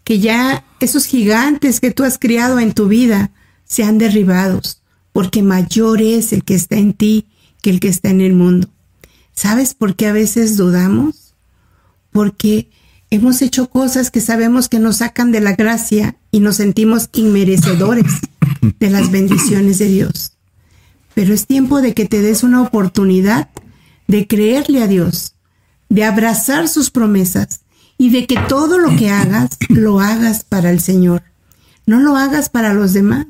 que 0.03 0.19
ya 0.19 0.65
esos 0.79 1.05
gigantes 1.05 1.79
que 1.79 1.91
tú 1.91 2.03
has 2.03 2.17
criado 2.17 2.59
en 2.59 2.73
tu 2.73 2.87
vida 2.87 3.31
sean 3.63 3.97
derribados, 3.97 4.81
porque 5.13 5.41
mayor 5.41 6.01
es 6.01 6.33
el 6.33 6.43
que 6.43 6.55
está 6.55 6.75
en 6.75 6.93
ti 6.93 7.27
que 7.61 7.69
el 7.69 7.79
que 7.79 7.87
está 7.87 8.09
en 8.09 8.21
el 8.21 8.33
mundo. 8.33 8.69
¿Sabes 9.33 9.73
por 9.73 9.95
qué 9.95 10.07
a 10.07 10.13
veces 10.13 10.57
dudamos? 10.57 11.33
Porque 12.11 12.69
hemos 13.13 13.43
hecho 13.43 13.69
cosas 13.69 14.09
que 14.09 14.21
sabemos 14.21 14.69
que 14.69 14.79
nos 14.79 14.97
sacan 14.97 15.31
de 15.31 15.39
la 15.39 15.53
gracia 15.53 16.17
y 16.31 16.39
nos 16.39 16.55
sentimos 16.55 17.09
inmerecedores 17.13 18.05
de 18.79 18.89
las 18.89 19.11
bendiciones 19.11 19.77
de 19.77 19.85
Dios. 19.85 20.33
Pero 21.13 21.31
es 21.31 21.45
tiempo 21.45 21.83
de 21.83 21.93
que 21.93 22.05
te 22.05 22.23
des 22.23 22.41
una 22.41 22.63
oportunidad 22.63 23.49
de 24.07 24.25
creerle 24.25 24.81
a 24.81 24.87
Dios, 24.87 25.35
de 25.89 26.05
abrazar 26.05 26.67
sus 26.67 26.89
promesas 26.89 27.61
y 27.99 28.09
de 28.09 28.25
que 28.25 28.35
todo 28.49 28.79
lo 28.79 28.95
que 28.95 29.11
hagas 29.11 29.57
lo 29.69 29.99
hagas 29.99 30.43
para 30.43 30.71
el 30.71 30.79
Señor. 30.79 31.21
No 31.85 31.99
lo 31.99 32.15
hagas 32.17 32.49
para 32.49 32.73
los 32.73 32.93
demás. 32.93 33.27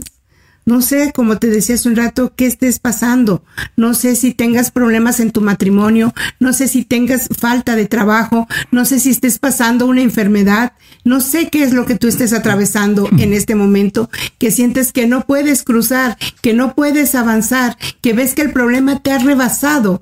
No 0.65 0.82
sé, 0.82 1.12
como 1.13 1.38
te 1.39 1.47
decía 1.47 1.76
hace 1.76 1.89
un 1.89 1.95
rato, 1.97 2.34
qué 2.36 2.45
estés 2.45 2.80
pasando. 2.80 3.43
No 3.76 3.93
sé 3.93 4.15
si 4.15 4.34
tengas 4.34 4.71
problemas 4.71 5.19
en 5.19 5.32
tu 5.32 5.41
matrimonio. 5.41 6.13
No 6.39 6.54
sé 6.54 6.67
si 6.69 6.86
tengas 6.86 7.28
falta 7.38 7.76
de 7.76 7.86
trabajo. 7.86 8.47
No 8.71 8.86
sé 8.86 8.99
si 8.99 9.10
estés 9.10 9.39
pasando 9.39 9.86
una 9.86 10.02
enfermedad. 10.02 10.73
No 11.04 11.19
sé 11.19 11.49
qué 11.49 11.63
es 11.63 11.73
lo 11.73 11.86
que 11.86 11.95
tú 11.95 12.08
estés 12.08 12.32
atravesando 12.32 13.10
en 13.17 13.34
este 13.34 13.56
momento, 13.56 14.10
que 14.39 14.52
sientes 14.52 14.93
que 14.93 15.06
no 15.06 15.26
puedes 15.26 15.63
cruzar, 15.63 16.17
que 16.41 16.54
no 16.54 16.76
puedes 16.76 17.13
avanzar, 17.13 17.78
que 18.02 18.13
ves 18.13 18.34
que 18.34 18.41
el 18.41 18.54
problema 18.54 19.02
te 19.02 19.12
ha 19.12 19.17
rebasado. 19.17 20.02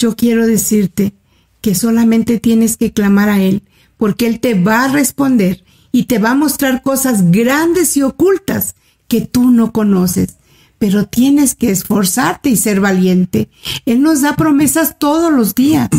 Yo 0.00 0.16
quiero 0.16 0.46
decirte 0.46 1.14
que 1.60 1.76
solamente 1.76 2.40
tienes 2.40 2.76
que 2.76 2.92
clamar 2.92 3.28
a 3.28 3.40
Él, 3.40 3.62
porque 3.96 4.26
Él 4.26 4.40
te 4.40 4.54
va 4.54 4.84
a 4.84 4.88
responder 4.88 5.62
y 5.92 6.04
te 6.04 6.18
va 6.18 6.30
a 6.30 6.34
mostrar 6.34 6.82
cosas 6.82 7.30
grandes 7.30 7.96
y 7.96 8.02
ocultas 8.02 8.74
que 9.10 9.20
tú 9.22 9.50
no 9.50 9.72
conoces, 9.72 10.36
pero 10.78 11.04
tienes 11.04 11.56
que 11.56 11.72
esforzarte 11.72 12.48
y 12.48 12.56
ser 12.56 12.80
valiente. 12.80 13.50
Él 13.84 14.02
nos 14.02 14.20
da 14.20 14.36
promesas 14.36 14.98
todos 14.98 15.32
los 15.32 15.56
días. 15.56 15.90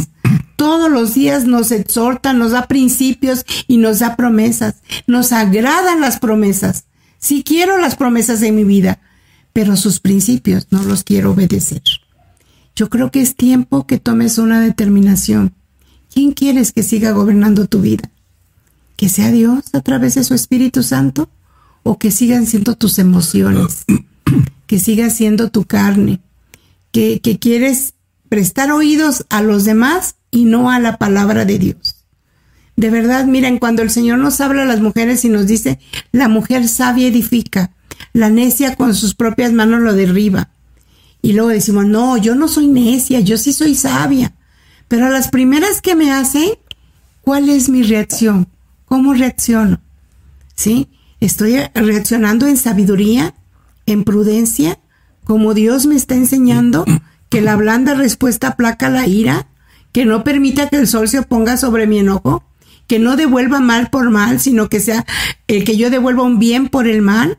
Todos 0.56 0.90
los 0.90 1.14
días 1.14 1.44
nos 1.44 1.72
exhorta, 1.72 2.32
nos 2.32 2.52
da 2.52 2.68
principios 2.68 3.46
y 3.68 3.78
nos 3.78 4.00
da 4.00 4.16
promesas. 4.16 4.76
Nos 5.08 5.34
agradan 5.34 6.00
las 6.00 6.20
promesas. 6.20 6.86
Sí 7.20 7.44
quiero 7.44 7.78
las 7.80 7.98
promesas 7.98 8.42
en 8.44 8.56
mi 8.56 8.64
vida, 8.64 9.02
pero 9.52 9.76
sus 9.76 10.00
principios 10.00 10.68
no 10.72 10.82
los 10.84 11.04
quiero 11.04 11.32
obedecer. 11.32 11.84
Yo 12.78 12.90
creo 12.90 13.12
que 13.12 13.22
es 13.22 13.36
tiempo 13.36 13.86
que 13.86 14.00
tomes 14.00 14.38
una 14.38 14.62
determinación. 14.62 15.54
¿Quién 16.14 16.32
quieres 16.32 16.72
que 16.72 16.84
siga 16.84 17.12
gobernando 17.12 17.68
tu 17.68 17.82
vida? 17.82 18.10
¿Que 18.96 19.10
sea 19.10 19.32
Dios 19.32 19.66
a 19.74 19.82
través 19.82 20.16
de 20.16 20.24
su 20.24 20.34
Espíritu 20.34 20.82
Santo? 20.82 21.30
O 21.84 21.98
que 21.98 22.12
sigan 22.12 22.46
siendo 22.46 22.76
tus 22.76 23.00
emociones, 23.00 23.86
que 24.68 24.80
siga 24.80 25.10
siendo 25.10 25.50
tu 25.50 25.66
carne, 25.66 26.20
que, 26.92 27.22
que 27.22 27.40
quieres 27.40 27.94
prestar 28.30 28.72
oídos 28.72 29.26
a 29.30 29.42
los 29.42 29.66
demás 29.66 30.16
y 30.32 30.46
no 30.46 30.70
a 30.70 30.80
la 30.80 30.98
palabra 30.98 31.46
de 31.46 31.60
Dios. 31.60 31.96
De 32.78 32.90
verdad, 32.90 33.26
miren, 33.26 33.60
cuando 33.60 33.82
el 33.82 33.90
Señor 33.90 34.20
nos 34.20 34.42
habla 34.42 34.64
a 34.64 34.66
las 34.66 34.82
mujeres 34.82 35.26
y 35.26 35.30
nos 35.30 35.48
dice, 35.48 35.80
la 36.12 36.28
mujer 36.28 36.68
sabia 36.68 37.08
edifica, 37.08 37.72
la 38.14 38.30
necia 38.30 38.76
con 38.76 38.96
sus 38.96 39.14
propias 39.14 39.52
manos 39.52 39.82
lo 39.82 39.94
derriba. 39.94 40.50
Y 41.22 41.34
luego 41.34 41.50
decimos, 41.50 41.86
no, 41.86 42.18
yo 42.18 42.34
no 42.36 42.48
soy 42.48 42.68
necia, 42.68 43.20
yo 43.20 43.38
sí 43.38 43.54
soy 43.54 43.76
sabia. 43.76 44.34
Pero 44.88 45.06
a 45.06 45.10
las 45.10 45.30
primeras 45.30 45.82
que 45.82 45.96
me 45.96 46.12
hacen, 46.12 46.50
¿Cuál 47.22 47.50
es 47.50 47.70
mi 47.70 47.84
reacción? 47.84 48.48
¿Cómo 48.86 49.14
reacciono? 49.14 49.80
¿Sí? 50.56 50.90
¿Estoy 51.22 51.56
reaccionando 51.76 52.48
en 52.48 52.58
sabiduría, 52.58 53.36
en 53.86 54.04
prudencia, 54.04 54.80
como 55.24 55.54
Dios 55.54 55.86
me 55.86 55.96
está 55.96 56.16
enseñando 56.16 56.84
que 57.30 57.42
la 57.42 57.56
blanda 57.56 57.94
respuesta 57.94 58.50
aplaca 58.50 58.90
la 58.90 59.06
ira, 59.08 59.48
que 59.92 60.04
no 60.04 60.24
permita 60.24 60.68
que 60.68 60.78
el 60.78 60.88
sol 60.88 61.08
se 61.08 61.22
ponga 61.22 61.58
sobre 61.58 61.86
mi 61.86 62.00
enojo, 62.00 62.44
que 62.88 62.98
no 62.98 63.16
devuelva 63.18 63.60
mal 63.60 63.92
por 63.92 64.10
mal, 64.10 64.40
sino 64.40 64.68
que 64.68 64.80
sea 64.80 65.06
el 65.48 65.64
que 65.64 65.78
yo 65.78 65.92
devuelva 65.92 66.24
un 66.24 66.40
bien 66.40 66.70
por 66.70 66.88
el 66.88 67.04
mal, 67.04 67.38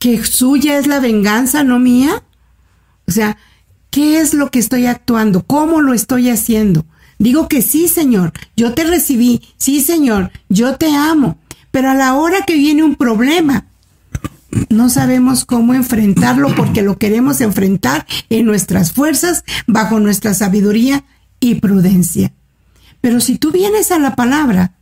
que 0.00 0.24
suya 0.24 0.76
es 0.76 0.88
la 0.88 0.98
venganza, 0.98 1.62
no 1.62 1.78
mía. 1.78 2.24
O 3.06 3.12
sea, 3.12 3.36
¿qué 3.90 4.18
es 4.18 4.34
lo 4.34 4.50
que 4.50 4.58
estoy 4.58 4.86
actuando? 4.86 5.44
¿Cómo 5.44 5.82
lo 5.82 5.94
estoy 5.94 6.30
haciendo? 6.30 6.84
Digo 7.20 7.46
que 7.46 7.62
sí, 7.62 7.86
Señor, 7.86 8.32
yo 8.56 8.74
te 8.74 8.82
recibí, 8.82 9.42
sí, 9.56 9.80
Señor, 9.82 10.32
yo 10.48 10.74
te 10.76 10.94
amo, 10.96 11.38
pero 11.70 11.90
a 11.90 11.94
la 11.94 12.14
hora 12.14 12.38
que 12.46 12.54
viene 12.54 12.82
un 12.82 12.96
problema, 12.96 13.66
no 14.70 14.88
sabemos 14.88 15.44
cómo 15.44 15.74
enfrentarlo 15.74 16.54
porque 16.54 16.82
lo 16.82 16.98
queremos 16.98 17.40
enfrentar 17.40 18.06
en 18.30 18.46
nuestras 18.46 18.92
fuerzas, 18.92 19.44
bajo 19.66 20.00
nuestra 20.00 20.34
sabiduría 20.34 21.04
y 21.40 21.56
prudencia. 21.56 22.32
Pero 23.00 23.20
si 23.20 23.38
tú 23.38 23.52
vienes 23.52 23.92
a 23.92 23.98
la 23.98 24.16
palabra, 24.16 24.72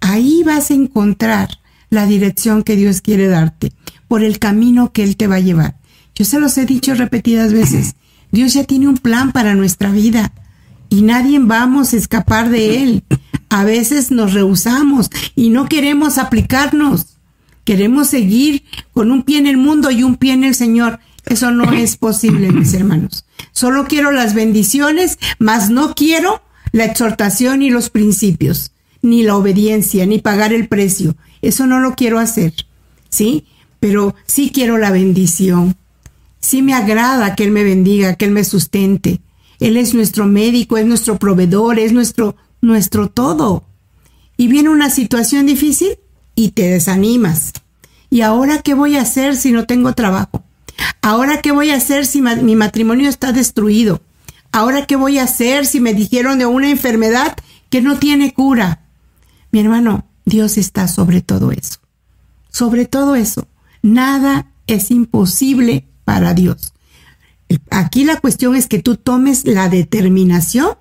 ahí 0.00 0.42
vas 0.44 0.70
a 0.70 0.74
encontrar 0.74 1.58
la 1.90 2.06
dirección 2.06 2.62
que 2.62 2.76
Dios 2.76 3.00
quiere 3.00 3.28
darte, 3.28 3.72
por 4.08 4.22
el 4.22 4.38
camino 4.38 4.92
que 4.92 5.02
Él 5.02 5.16
te 5.16 5.26
va 5.26 5.36
a 5.36 5.40
llevar. 5.40 5.76
Yo 6.14 6.24
se 6.24 6.38
los 6.38 6.56
he 6.58 6.66
dicho 6.66 6.94
repetidas 6.94 7.52
veces, 7.52 7.96
Dios 8.30 8.54
ya 8.54 8.64
tiene 8.64 8.88
un 8.88 8.98
plan 8.98 9.32
para 9.32 9.54
nuestra 9.54 9.90
vida 9.90 10.32
y 10.88 11.02
nadie 11.02 11.38
vamos 11.40 11.92
a 11.92 11.96
escapar 11.96 12.50
de 12.50 12.82
Él. 12.82 13.04
A 13.56 13.64
veces 13.64 14.10
nos 14.10 14.34
rehusamos 14.34 15.08
y 15.34 15.48
no 15.48 15.66
queremos 15.66 16.18
aplicarnos. 16.18 17.16
Queremos 17.64 18.08
seguir 18.08 18.64
con 18.92 19.10
un 19.10 19.22
pie 19.22 19.38
en 19.38 19.46
el 19.46 19.56
mundo 19.56 19.90
y 19.90 20.02
un 20.02 20.16
pie 20.16 20.34
en 20.34 20.44
el 20.44 20.54
Señor. 20.54 21.00
Eso 21.24 21.50
no 21.52 21.72
es 21.72 21.96
posible, 21.96 22.52
mis 22.52 22.74
hermanos. 22.74 23.24
Solo 23.52 23.86
quiero 23.86 24.10
las 24.10 24.34
bendiciones, 24.34 25.18
mas 25.38 25.70
no 25.70 25.94
quiero 25.94 26.42
la 26.72 26.84
exhortación 26.84 27.62
y 27.62 27.70
los 27.70 27.88
principios, 27.88 28.72
ni 29.00 29.22
la 29.22 29.36
obediencia, 29.36 30.04
ni 30.04 30.18
pagar 30.18 30.52
el 30.52 30.68
precio. 30.68 31.16
Eso 31.40 31.66
no 31.66 31.80
lo 31.80 31.94
quiero 31.94 32.18
hacer, 32.18 32.52
¿sí? 33.08 33.46
Pero 33.80 34.14
sí 34.26 34.50
quiero 34.52 34.76
la 34.76 34.90
bendición. 34.90 35.76
Sí 36.40 36.60
me 36.60 36.74
agrada 36.74 37.34
que 37.34 37.44
Él 37.44 37.52
me 37.52 37.64
bendiga, 37.64 38.16
que 38.16 38.26
Él 38.26 38.32
me 38.32 38.44
sustente. 38.44 39.22
Él 39.60 39.78
es 39.78 39.94
nuestro 39.94 40.26
médico, 40.26 40.76
es 40.76 40.84
nuestro 40.84 41.18
proveedor, 41.18 41.78
es 41.78 41.94
nuestro, 41.94 42.36
nuestro 42.60 43.08
todo. 43.08 43.64
Y 44.36 44.48
viene 44.48 44.68
una 44.68 44.90
situación 44.90 45.46
difícil 45.46 45.98
y 46.34 46.50
te 46.50 46.68
desanimas. 46.68 47.52
¿Y 48.10 48.20
ahora 48.20 48.62
qué 48.62 48.74
voy 48.74 48.96
a 48.96 49.02
hacer 49.02 49.36
si 49.36 49.52
no 49.52 49.66
tengo 49.66 49.92
trabajo? 49.94 50.44
¿Ahora 51.02 51.40
qué 51.40 51.52
voy 51.52 51.70
a 51.70 51.76
hacer 51.76 52.06
si 52.06 52.20
mi 52.20 52.56
matrimonio 52.56 53.08
está 53.08 53.32
destruido? 53.32 54.02
¿Ahora 54.52 54.86
qué 54.86 54.96
voy 54.96 55.18
a 55.18 55.24
hacer 55.24 55.66
si 55.66 55.80
me 55.80 55.94
dijeron 55.94 56.38
de 56.38 56.46
una 56.46 56.70
enfermedad 56.70 57.36
que 57.70 57.82
no 57.82 57.98
tiene 57.98 58.32
cura? 58.32 58.82
Mi 59.50 59.60
hermano, 59.60 60.06
Dios 60.24 60.58
está 60.58 60.88
sobre 60.88 61.20
todo 61.20 61.52
eso. 61.52 61.78
Sobre 62.50 62.86
todo 62.86 63.16
eso. 63.16 63.48
Nada 63.82 64.50
es 64.66 64.90
imposible 64.90 65.86
para 66.04 66.34
Dios. 66.34 66.72
Aquí 67.70 68.04
la 68.04 68.20
cuestión 68.20 68.56
es 68.56 68.66
que 68.66 68.80
tú 68.80 68.96
tomes 68.96 69.44
la 69.46 69.68
determinación 69.68 70.76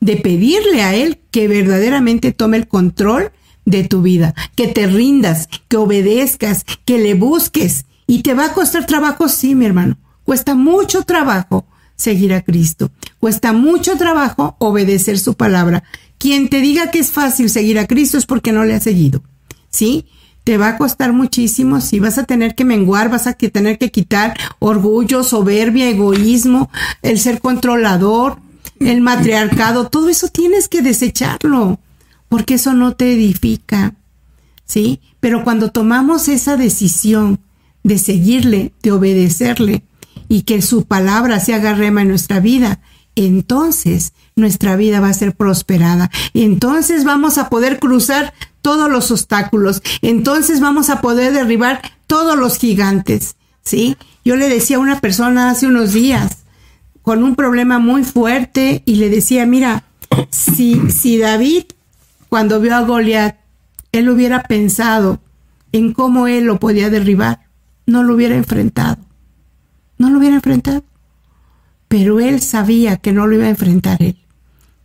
de 0.00 0.16
pedirle 0.16 0.82
a 0.82 0.94
Él 0.94 1.20
que 1.30 1.48
verdaderamente 1.48 2.32
tome 2.32 2.56
el 2.56 2.68
control 2.68 3.32
de 3.64 3.84
tu 3.84 4.02
vida, 4.02 4.34
que 4.56 4.66
te 4.66 4.86
rindas, 4.86 5.48
que 5.68 5.76
obedezcas, 5.76 6.64
que 6.84 6.98
le 6.98 7.14
busques. 7.14 7.84
Y 8.06 8.22
te 8.22 8.34
va 8.34 8.46
a 8.46 8.52
costar 8.52 8.86
trabajo, 8.86 9.28
sí, 9.28 9.54
mi 9.54 9.66
hermano. 9.66 9.96
Cuesta 10.24 10.54
mucho 10.54 11.02
trabajo 11.02 11.66
seguir 11.96 12.32
a 12.34 12.42
Cristo. 12.42 12.90
Cuesta 13.18 13.52
mucho 13.52 13.96
trabajo 13.96 14.56
obedecer 14.58 15.18
su 15.18 15.34
palabra. 15.34 15.84
Quien 16.18 16.48
te 16.48 16.60
diga 16.60 16.90
que 16.90 16.98
es 16.98 17.10
fácil 17.10 17.50
seguir 17.50 17.78
a 17.78 17.86
Cristo 17.86 18.18
es 18.18 18.26
porque 18.26 18.52
no 18.52 18.64
le 18.64 18.74
ha 18.74 18.80
seguido. 18.80 19.22
¿Sí? 19.68 20.06
Te 20.44 20.56
va 20.56 20.68
a 20.68 20.78
costar 20.78 21.12
muchísimo, 21.12 21.80
si 21.80 22.00
vas 22.00 22.18
a 22.18 22.24
tener 22.24 22.54
que 22.54 22.64
menguar, 22.64 23.10
vas 23.10 23.26
a 23.26 23.34
tener 23.34 23.78
que 23.78 23.90
quitar 23.90 24.36
orgullo, 24.58 25.22
soberbia, 25.22 25.88
egoísmo, 25.88 26.70
el 27.02 27.20
ser 27.20 27.40
controlador, 27.40 28.38
el 28.80 29.00
matriarcado, 29.00 29.88
todo 29.88 30.08
eso 30.08 30.28
tienes 30.28 30.68
que 30.68 30.82
desecharlo 30.82 31.78
porque 32.28 32.54
eso 32.54 32.72
no 32.72 32.94
te 32.94 33.12
edifica, 33.12 33.94
¿sí? 34.64 35.00
Pero 35.20 35.44
cuando 35.44 35.70
tomamos 35.70 36.28
esa 36.28 36.56
decisión 36.56 37.40
de 37.82 37.98
seguirle, 37.98 38.72
de 38.82 38.92
obedecerle 38.92 39.84
y 40.28 40.42
que 40.42 40.62
su 40.62 40.84
palabra 40.84 41.40
se 41.40 41.54
haga 41.54 41.74
rema 41.74 42.02
en 42.02 42.08
nuestra 42.08 42.40
vida, 42.40 42.80
entonces 43.16 44.12
nuestra 44.36 44.76
vida 44.76 45.00
va 45.00 45.08
a 45.08 45.14
ser 45.14 45.34
prosperada. 45.34 46.10
Entonces 46.34 47.04
vamos 47.04 47.36
a 47.36 47.48
poder 47.50 47.78
cruzar 47.78 48.32
todos 48.62 48.90
los 48.90 49.10
obstáculos. 49.10 49.82
Entonces 50.02 50.60
vamos 50.60 50.88
a 50.88 51.00
poder 51.00 51.32
derribar 51.32 51.82
todos 52.06 52.38
los 52.38 52.58
gigantes, 52.58 53.36
¿sí? 53.62 53.96
Yo 54.24 54.36
le 54.36 54.48
decía 54.48 54.76
a 54.76 54.80
una 54.80 55.00
persona 55.00 55.50
hace 55.50 55.66
unos 55.66 55.92
días 55.92 56.38
con 57.02 57.22
un 57.22 57.34
problema 57.34 57.78
muy 57.78 58.04
fuerte 58.04 58.82
y 58.84 58.96
le 58.96 59.10
decía, 59.10 59.46
mira, 59.46 59.84
si, 60.30 60.90
si 60.90 61.18
David 61.18 61.64
cuando 62.30 62.60
vio 62.60 62.76
a 62.76 62.82
Goliat, 62.82 63.36
él 63.92 64.08
hubiera 64.08 64.44
pensado 64.44 65.20
en 65.72 65.92
cómo 65.92 66.28
él 66.28 66.44
lo 66.44 66.60
podía 66.60 66.88
derribar, 66.88 67.40
no 67.86 68.04
lo 68.04 68.14
hubiera 68.14 68.36
enfrentado. 68.36 68.98
No 69.98 70.10
lo 70.10 70.18
hubiera 70.18 70.36
enfrentado. 70.36 70.84
Pero 71.88 72.20
él 72.20 72.40
sabía 72.40 72.96
que 72.96 73.12
no 73.12 73.26
lo 73.26 73.34
iba 73.34 73.46
a 73.46 73.50
enfrentar 73.50 74.00
él, 74.00 74.16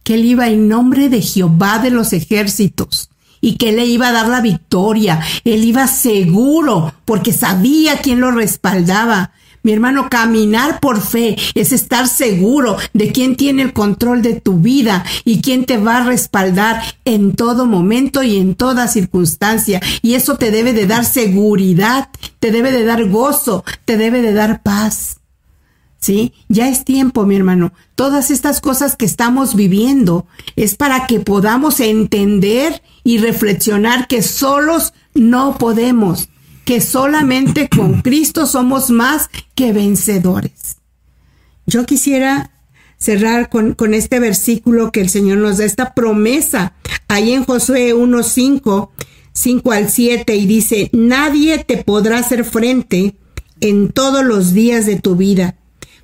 que 0.04 0.16
él 0.16 0.26
iba 0.26 0.50
en 0.50 0.68
nombre 0.68 1.08
de 1.08 1.22
Jehová 1.22 1.78
de 1.78 1.92
los 1.92 2.14
ejércitos 2.14 3.12
y 3.42 3.58
que 3.58 3.72
le 3.72 3.86
iba 3.86 4.08
a 4.08 4.12
dar 4.12 4.28
la 4.28 4.42
victoria. 4.42 5.22
Él 5.44 5.64
iba 5.64 5.86
seguro 5.88 6.94
porque 7.06 7.32
sabía 7.32 8.00
quién 8.00 8.20
lo 8.20 8.32
respaldaba. 8.32 9.34
Mi 9.66 9.74
hermano, 9.74 10.10
caminar 10.12 10.80
por 10.80 11.02
fe 11.02 11.36
es 11.56 11.72
estar 11.72 12.08
seguro 12.08 12.78
de 12.94 13.12
quién 13.12 13.36
tiene 13.36 13.64
el 13.64 13.74
control 13.74 14.22
de 14.22 14.40
tu 14.40 14.60
vida 14.60 15.04
y 15.24 15.42
quién 15.42 15.66
te 15.66 15.78
va 15.78 15.98
a 15.98 16.06
respaldar 16.06 16.84
en 17.04 17.36
todo 17.36 17.66
momento 17.66 18.22
y 18.22 18.38
en 18.38 18.54
toda 18.54 18.88
circunstancia. 18.88 19.82
Y 20.04 20.14
eso 20.14 20.38
te 20.38 20.52
debe 20.52 20.74
de 20.74 20.86
dar 20.86 21.04
seguridad, 21.04 22.10
te 22.40 22.52
debe 22.52 22.72
de 22.72 22.86
dar 22.86 23.10
gozo, 23.10 23.66
te 23.86 23.98
debe 23.98 24.22
de 24.22 24.34
dar 24.34 24.62
paz. 24.62 25.18
¿Sí? 25.98 26.34
Ya 26.48 26.70
es 26.70 26.86
tiempo, 26.86 27.26
mi 27.26 27.36
hermano. 27.36 27.74
Todas 27.96 28.30
estas 28.30 28.62
cosas 28.62 28.96
que 28.96 29.06
estamos 29.06 29.56
viviendo 29.56 30.28
es 30.56 30.76
para 30.76 31.08
que 31.08 31.22
podamos 31.22 31.80
entender 31.80 32.84
y 33.04 33.18
reflexionar 33.18 34.08
que 34.08 34.22
solos 34.22 34.94
no 35.16 35.58
podemos 35.58 36.30
que 36.66 36.82
solamente 36.82 37.70
con 37.70 38.02
Cristo 38.02 38.48
somos 38.48 38.90
más 38.90 39.30
que 39.54 39.72
vencedores. 39.72 40.78
Yo 41.68 41.86
quisiera 41.86 42.52
cerrar 42.98 43.50
con, 43.50 43.94
este 43.94 44.20
versículo 44.20 44.92
que 44.92 45.02
el 45.02 45.10
Señor 45.10 45.38
nos 45.38 45.60
da, 45.60 45.66
esta 45.66 45.94
promesa, 45.94 46.74
ahí 47.08 47.34
en 47.34 47.46
Josué 47.46 47.94
1.5, 47.94 48.90
5 49.32 49.72
al 49.72 49.90
7, 49.90 50.36
y 50.36 50.46
dice, 50.48 50.90
nadie 50.92 51.64
te 51.64 51.78
podrá 51.78 52.20
hacer 52.20 52.44
frente 52.44 53.16
en 53.62 53.90
todos 53.90 54.26
los 54.26 54.54
días 54.54 54.88
de 54.88 55.00
tu 55.00 55.16
vida. 55.16 55.56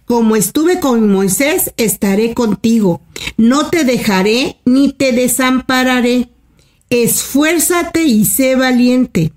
Como 0.05 0.35
estuve 0.35 0.79
con 0.79 1.09
Moisés, 1.09 1.73
estaré 1.77 2.33
contigo. 2.33 3.01
No 3.37 3.69
te 3.69 3.83
dejaré 3.83 4.57
ni 4.65 4.91
te 4.91 5.11
desampararé. 5.13 6.29
Esfuérzate 6.89 8.03
y 8.03 8.25
sé 8.25 8.55
valiente 8.55 9.31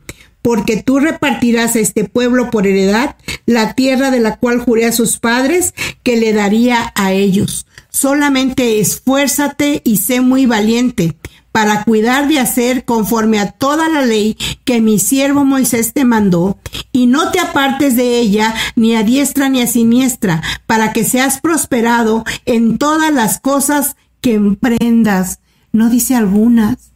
porque 0.45 0.83
tú 0.83 0.99
repartirás 0.99 1.75
a 1.75 1.79
este 1.79 2.05
pueblo 2.05 2.51
por 2.51 2.67
heredad 2.67 3.17
la 3.47 3.73
tierra 3.73 4.11
de 4.11 4.21
la 4.21 4.37
cual 4.37 4.61
juré 4.61 4.85
a 4.85 4.93
sus 4.93 5.17
padres 5.17 5.73
que 6.03 6.19
le 6.19 6.35
daría 6.35 6.93
a 6.97 7.13
ellos. 7.13 7.65
Solamente 7.89 8.79
esfuérzate 8.79 9.81
y 9.87 9.97
sé 9.97 10.21
muy 10.21 10.45
valiente 10.45 11.17
para 11.51 11.85
cuidar 11.85 12.29
de 12.29 12.41
hacer 12.41 12.85
conforme 12.85 13.39
a 13.39 13.53
toda 13.53 13.89
la 13.89 14.05
ley 14.05 14.37
que 14.65 14.83
mi 14.83 14.99
siervo 14.99 15.47
Moisés 15.47 15.95
te 15.95 16.05
mandó, 16.05 16.59
y 16.93 17.07
no 17.07 17.31
te 17.31 17.41
apartes 17.41 17.97
de 17.97 18.19
ella 18.19 18.55
ni 18.77 18.97
a 18.97 19.03
diestra 19.03 19.49
ni 19.49 19.63
a 19.63 19.67
siniestra, 19.67 20.43
para 20.67 20.93
que 20.93 21.05
seas 21.05 21.41
prosperado 21.41 22.25
en 22.45 22.77
todas 22.77 23.15
las 23.15 23.39
cosas 23.39 23.97
que 24.21 24.35
emprendas. 24.35 25.39
No 25.73 25.89
dice 25.89 26.17
algunas, 26.17 26.94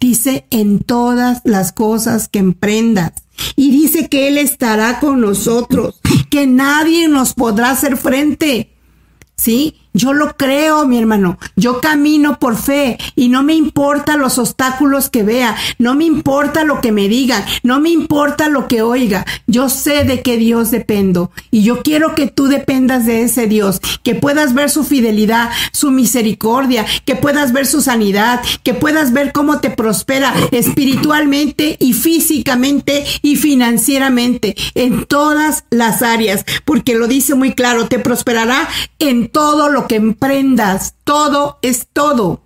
dice 0.00 0.46
en 0.50 0.80
todas 0.80 1.40
las 1.44 1.72
cosas 1.72 2.28
que 2.28 2.38
emprendas. 2.38 3.12
Y 3.54 3.70
dice 3.70 4.08
que 4.08 4.28
Él 4.28 4.38
estará 4.38 4.98
con 5.00 5.20
nosotros, 5.20 6.00
que 6.30 6.46
nadie 6.46 7.08
nos 7.08 7.34
podrá 7.34 7.70
hacer 7.70 7.96
frente. 7.96 8.72
¿Sí? 9.36 9.76
Yo 9.96 10.12
lo 10.12 10.36
creo, 10.36 10.86
mi 10.86 10.98
hermano. 10.98 11.38
Yo 11.56 11.80
camino 11.80 12.38
por 12.38 12.58
fe 12.58 12.98
y 13.14 13.30
no 13.30 13.42
me 13.42 13.54
importa 13.54 14.18
los 14.18 14.36
obstáculos 14.36 15.08
que 15.08 15.22
vea, 15.22 15.56
no 15.78 15.94
me 15.94 16.04
importa 16.04 16.64
lo 16.64 16.82
que 16.82 16.92
me 16.92 17.08
digan, 17.08 17.42
no 17.62 17.80
me 17.80 17.88
importa 17.88 18.50
lo 18.50 18.68
que 18.68 18.82
oiga. 18.82 19.24
Yo 19.46 19.70
sé 19.70 20.04
de 20.04 20.20
qué 20.20 20.36
Dios 20.36 20.70
dependo 20.70 21.30
y 21.50 21.62
yo 21.62 21.82
quiero 21.82 22.14
que 22.14 22.26
tú 22.26 22.46
dependas 22.46 23.06
de 23.06 23.22
ese 23.22 23.46
Dios, 23.46 23.80
que 24.02 24.14
puedas 24.14 24.52
ver 24.52 24.68
su 24.68 24.84
fidelidad, 24.84 25.48
su 25.72 25.90
misericordia, 25.90 26.84
que 27.06 27.16
puedas 27.16 27.54
ver 27.54 27.66
su 27.66 27.80
sanidad, 27.80 28.42
que 28.64 28.74
puedas 28.74 29.14
ver 29.14 29.32
cómo 29.32 29.60
te 29.60 29.70
prospera 29.70 30.34
espiritualmente 30.50 31.78
y 31.80 31.94
físicamente 31.94 33.02
y 33.22 33.36
financieramente 33.36 34.56
en 34.74 35.06
todas 35.06 35.64
las 35.70 36.02
áreas, 36.02 36.44
porque 36.66 36.94
lo 36.94 37.08
dice 37.08 37.34
muy 37.34 37.54
claro, 37.54 37.88
te 37.88 37.98
prosperará 37.98 38.68
en 38.98 39.30
todo 39.30 39.70
lo 39.70 39.85
que 39.86 39.96
emprendas, 39.96 40.94
todo 41.04 41.58
es 41.62 41.86
todo. 41.92 42.40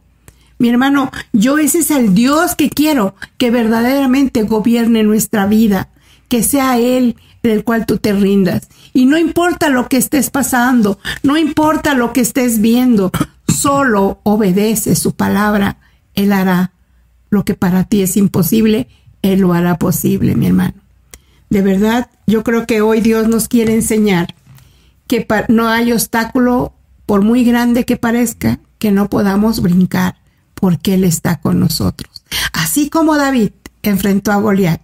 Mi 0.59 0.69
hermano, 0.69 1.11
yo 1.33 1.59
ese 1.59 1.79
es 1.79 1.91
el 1.91 2.15
Dios 2.15 2.55
que 2.55 2.69
quiero 2.69 3.15
que 3.39 3.51
verdaderamente 3.51 4.43
gobierne 4.43 5.03
nuestra 5.03 5.47
vida, 5.47 5.89
que 6.29 6.43
sea 6.43 6.79
Él 6.79 7.17
del 7.43 7.65
cual 7.65 7.87
tú 7.87 7.97
te 7.97 8.13
rindas. 8.13 8.69
Y 8.93 9.07
no 9.07 9.17
importa 9.17 9.69
lo 9.71 9.89
que 9.89 9.97
estés 9.97 10.31
pasando, 10.31 10.99
no 11.23 11.39
importa 11.39 11.95
lo 11.95 12.13
que 12.13 12.21
estés 12.21 12.61
viendo, 12.61 13.11
solo 13.49 14.21
obedece 14.23 14.95
su 14.97 15.15
palabra, 15.15 15.79
Él 16.15 16.33
hará 16.33 16.73
lo 17.31 17.45
que 17.45 17.55
para 17.55 17.85
ti 17.85 18.03
es 18.03 18.17
imposible, 18.17 18.89
Él 19.23 19.41
lo 19.41 19.55
hará 19.55 19.79
posible, 19.79 20.35
mi 20.35 20.47
hermano. 20.47 20.75
De 21.49 21.63
verdad, 21.63 22.11
yo 22.27 22.45
creo 22.45 22.67
que 22.67 22.81
hoy 22.81 23.01
Dios 23.01 23.29
nos 23.29 23.49
quiere 23.49 23.75
enseñar 23.75 24.35
que 25.07 25.27
no 25.49 25.69
hay 25.69 25.93
obstáculo, 25.93 26.73
por 27.11 27.23
muy 27.23 27.43
grande 27.43 27.85
que 27.85 27.97
parezca, 27.97 28.61
que 28.79 28.93
no 28.93 29.11
podamos 29.11 29.63
brincar, 29.63 30.15
porque 30.55 30.95
Él 30.95 31.03
está 31.03 31.41
con 31.41 31.59
nosotros. 31.59 32.23
Así 32.53 32.89
como 32.89 33.17
David 33.17 33.51
enfrentó 33.83 34.31
a 34.31 34.37
Goliat, 34.37 34.81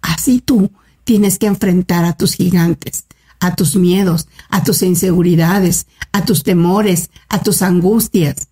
así 0.00 0.40
tú 0.40 0.70
tienes 1.04 1.38
que 1.38 1.44
enfrentar 1.44 2.06
a 2.06 2.14
tus 2.14 2.32
gigantes, 2.32 3.04
a 3.40 3.56
tus 3.56 3.76
miedos, 3.76 4.26
a 4.48 4.64
tus 4.64 4.80
inseguridades, 4.80 5.86
a 6.12 6.24
tus 6.24 6.44
temores, 6.44 7.10
a 7.28 7.42
tus 7.42 7.60
angustias. 7.60 8.48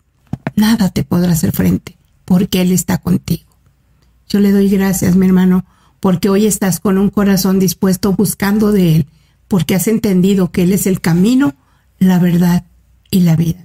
Nada 0.55 0.91
te 0.91 1.03
podrá 1.03 1.33
hacer 1.33 1.53
frente, 1.53 1.97
porque 2.27 2.61
Él 2.61 2.73
está 2.73 2.99
contigo. 2.99 3.57
Yo 4.29 4.39
le 4.39 4.53
doy 4.53 4.69
gracias, 4.69 5.17
mi 5.17 5.25
hermano, 5.25 5.65
porque 5.99 6.29
hoy 6.29 6.45
estás 6.45 6.79
con 6.79 6.99
un 6.99 7.09
corazón 7.09 7.59
dispuesto 7.59 8.13
buscando 8.13 8.71
de 8.71 8.97
Él, 8.97 9.07
porque 9.49 9.75
has 9.75 9.89
entendido 9.89 10.53
que 10.53 10.65
Él 10.65 10.75
es 10.75 10.87
el 10.87 11.01
camino, 11.01 11.55
la 11.99 12.19
verdad 12.19 12.67
y 13.15 13.21
la 13.21 13.37
vida, 13.37 13.65